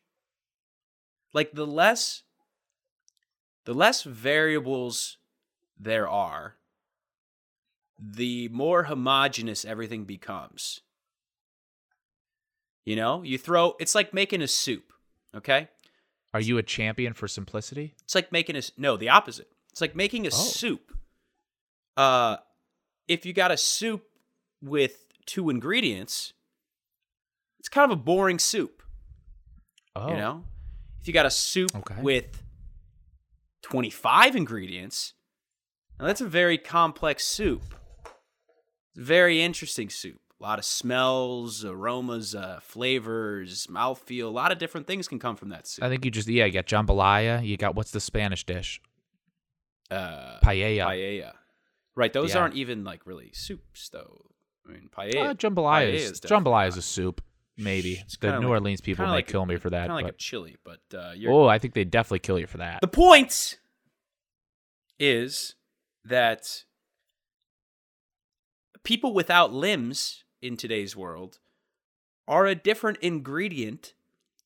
[1.34, 2.22] like the less
[3.66, 5.18] the less variables
[5.78, 6.56] there are
[8.04, 10.80] the more homogenous everything becomes
[12.84, 14.92] you know you throw it's like making a soup
[15.36, 15.68] okay
[16.34, 17.94] Are you a champion for simplicity?
[18.02, 20.32] it's like making a no the opposite it's like making a Oh.
[20.32, 20.90] soup
[21.96, 22.38] uh
[23.06, 24.02] if you got a soup
[24.60, 26.32] with two ingredients
[27.60, 28.82] it's kind of a boring soup
[29.94, 30.44] Oh, You know,
[31.00, 32.00] if you got a soup Okay.
[32.02, 32.42] with
[33.62, 35.12] 25 ingredients,
[36.00, 37.74] now that's a very complex soup.
[38.96, 40.20] A very interesting soup.
[40.40, 44.24] A lot of smells, aromas, uh, flavors, mouthfeel.
[44.24, 45.84] A lot of different things can come from that soup.
[45.84, 46.44] I think you just yeah.
[46.46, 47.46] You got jambalaya.
[47.46, 48.80] You got what's the Spanish dish?
[49.90, 50.86] uh, Paella.
[50.86, 51.32] paella.
[51.94, 52.40] Right, those Yeah.
[52.40, 54.24] aren't even like really soups, though.
[54.66, 55.30] I mean, paella.
[55.30, 57.22] Uh, jambalaya paella is, jambalaya is a soup.
[57.58, 59.88] Maybe It's the New like- Orleans people might like kill me for that.
[59.88, 62.46] Kind of like a chili, but uh, you're, oh, I think they definitely kill you
[62.46, 62.80] for that.
[62.80, 63.58] The point
[64.98, 65.54] is
[66.04, 66.64] that
[68.84, 71.38] people without limbs in today's world
[72.26, 73.94] are a different ingredient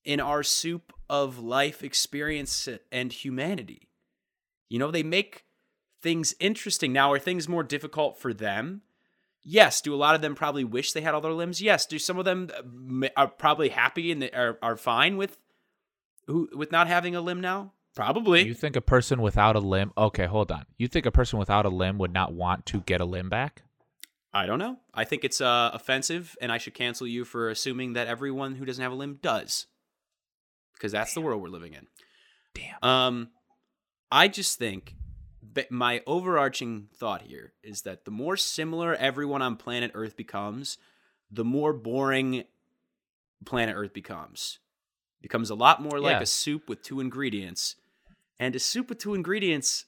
[0.04, 3.88] in our soup of life experience and humanity.
[4.68, 5.44] You know, they make
[6.02, 6.92] things interesting.
[6.92, 8.82] Now, are things more difficult for them?
[9.42, 9.80] Yes.
[9.80, 11.62] Do a lot of them probably wish they had all their limbs?
[11.62, 11.86] Yes.
[11.86, 12.50] Do some of them
[13.02, 15.38] uh, are probably happy and are, are fine with
[16.26, 17.72] who with not having a limb now?
[17.94, 18.42] Probably.
[18.42, 19.92] you think a person without a limb?
[19.96, 20.66] Okay, hold on.
[20.76, 23.62] You think a person without a limb would not want to get a limb back?
[24.36, 24.76] I don't know.
[24.92, 28.66] I think it's uh, offensive, and I should cancel you for assuming that everyone who
[28.66, 29.66] doesn't have a limb does,
[30.74, 31.86] because that's the world we're living in.
[32.54, 32.82] Damn.
[32.82, 33.28] Um,
[34.12, 34.94] I just think
[35.70, 40.76] my overarching thought here is that the more similar everyone on planet Earth becomes,
[41.30, 42.44] the more boring
[43.46, 44.58] planet Earth becomes.
[45.22, 46.20] Becomes a lot more like Yeah.
[46.20, 47.76] a soup with two ingredients.
[48.38, 49.86] And a soup with two ingredients,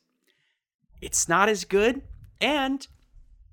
[1.02, 2.00] it's not as good.
[2.40, 2.86] And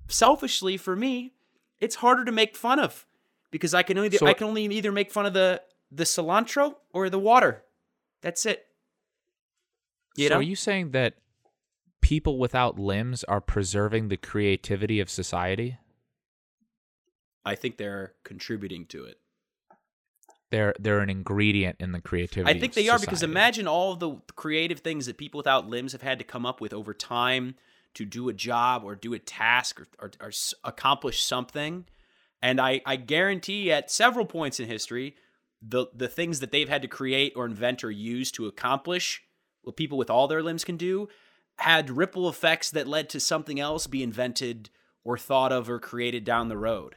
[0.08, 1.34] selfishly for me,
[1.80, 3.06] it's harder to make fun of
[3.50, 6.76] because I can only So- I can only either make fun of the the cilantro
[6.92, 7.64] or the water.
[8.20, 8.66] That's it.
[10.16, 10.40] You so know?
[10.40, 11.14] are you saying that
[12.00, 15.78] people without limbs are preserving the creativity of society?
[17.44, 19.20] I think they're contributing to it.
[20.50, 22.56] They're they're an ingredient in the creativity.
[22.56, 25.68] I think of they are because imagine all of the creative things that people without
[25.68, 27.56] limbs have had to come up with over time
[27.96, 30.30] to do a job or do a task or, or, or
[30.64, 31.86] accomplish something.
[32.40, 35.16] And I, I guarantee at several points in history,
[35.60, 39.22] the, the things that they've had to create or invent or use to accomplish
[39.62, 41.08] what people with all their limbs can do,
[41.58, 44.70] had ripple effects that led to something else be invented
[45.02, 46.96] or thought of or created down the road.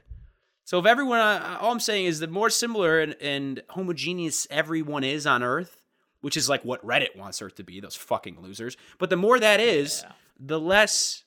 [0.66, 5.04] So if everyone, uh, all I'm saying is the more similar and, and homogeneous everyone
[5.04, 5.79] is on Earth,
[6.22, 8.78] which is like what Reddit wants Earth to be, those fucking losers.
[8.98, 10.04] But the more that is,
[10.40, 11.24] the less.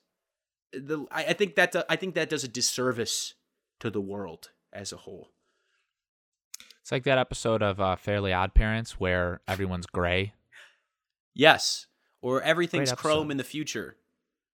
[0.72, 3.34] The I, I think that I think that does a disservice
[3.80, 5.30] to the world as a whole.
[6.80, 10.34] It's like that episode of uh, Fairly Odd Parents where everyone's gray.
[11.34, 11.86] Yes,
[12.20, 13.96] or everything's chrome in the future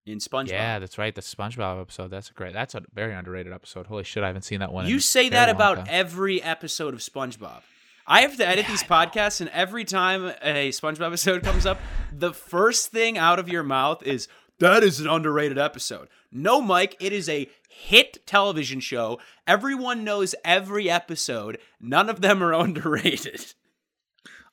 [0.06, 0.50] in SpongeBob.
[0.50, 1.14] Yeah, that's right.
[1.14, 2.10] The SpongeBob episode.
[2.10, 2.52] That's a great.
[2.52, 3.86] That's a very underrated episode.
[3.86, 4.86] Holy shit, I haven't seen that one.
[4.86, 5.86] You a say very that about time.
[5.88, 7.62] every episode of SpongeBob.
[8.10, 11.78] I have to edit these podcasts, and every time a SpongeBob episode comes up,
[12.10, 14.28] the first thing out of your mouth is,
[14.60, 16.08] That is an underrated episode.
[16.32, 19.20] No, Mike, it is a hit television show.
[19.46, 21.58] Everyone knows every episode.
[21.80, 23.52] None of them are underrated.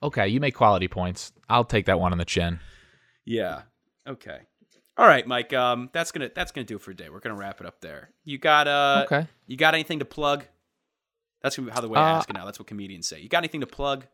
[0.03, 1.31] Okay, you make quality points.
[1.49, 2.59] I'll take that one on the chin.
[3.25, 3.61] Yeah.
[4.05, 4.39] Okay.
[4.97, 5.53] All right, Mike.
[5.53, 7.09] Um, that's gonna that's gonna do it for today.
[7.09, 8.11] We're gonna wrap it up there.
[8.23, 9.27] You got uh, Okay.
[9.47, 10.45] You got anything to plug?
[11.45, 12.43] That's how the way I Uh, ask it now.
[12.45, 13.19] That's what comedians say.
[13.19, 14.07] You got anything to plug?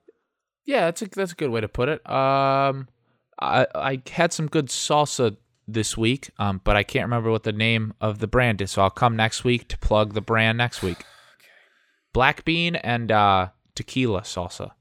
[0.65, 2.07] Yeah, that's a that's a good way to put it.
[2.09, 2.89] Um,
[3.39, 7.53] I I had some good salsa this week, um, but I can't remember what the
[7.53, 10.81] name of the brand is, so I'll come next week to plug the brand next
[10.83, 10.97] week.
[11.37, 11.47] okay.
[12.11, 14.71] Black bean and uh, tequila salsa,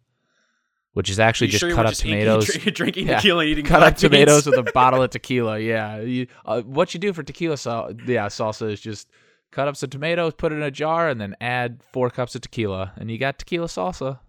[0.94, 2.46] which is actually just sure cut up just tomatoes.
[2.53, 5.61] drink- drinking Yeah, tequila, eating cut up tomatoes with a bottle of tequila.
[5.61, 9.09] Yeah, you, uh, what you do for tequila sal- yeah salsa is just
[9.51, 12.42] cut up some tomatoes, put it in a jar, and then add four cups of
[12.42, 14.20] tequila, and you got tequila salsa.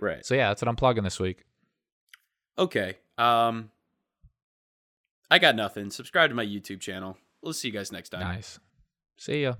[0.00, 0.24] Right.
[0.24, 1.44] So yeah, that's what I'm plugging this week.
[2.58, 2.96] Okay.
[3.18, 3.70] Um,
[5.30, 5.90] I got nothing.
[5.90, 7.16] Subscribe to my YouTube channel.
[7.42, 8.20] We'll see you guys next time.
[8.20, 8.58] Nice.
[9.16, 9.54] See ya.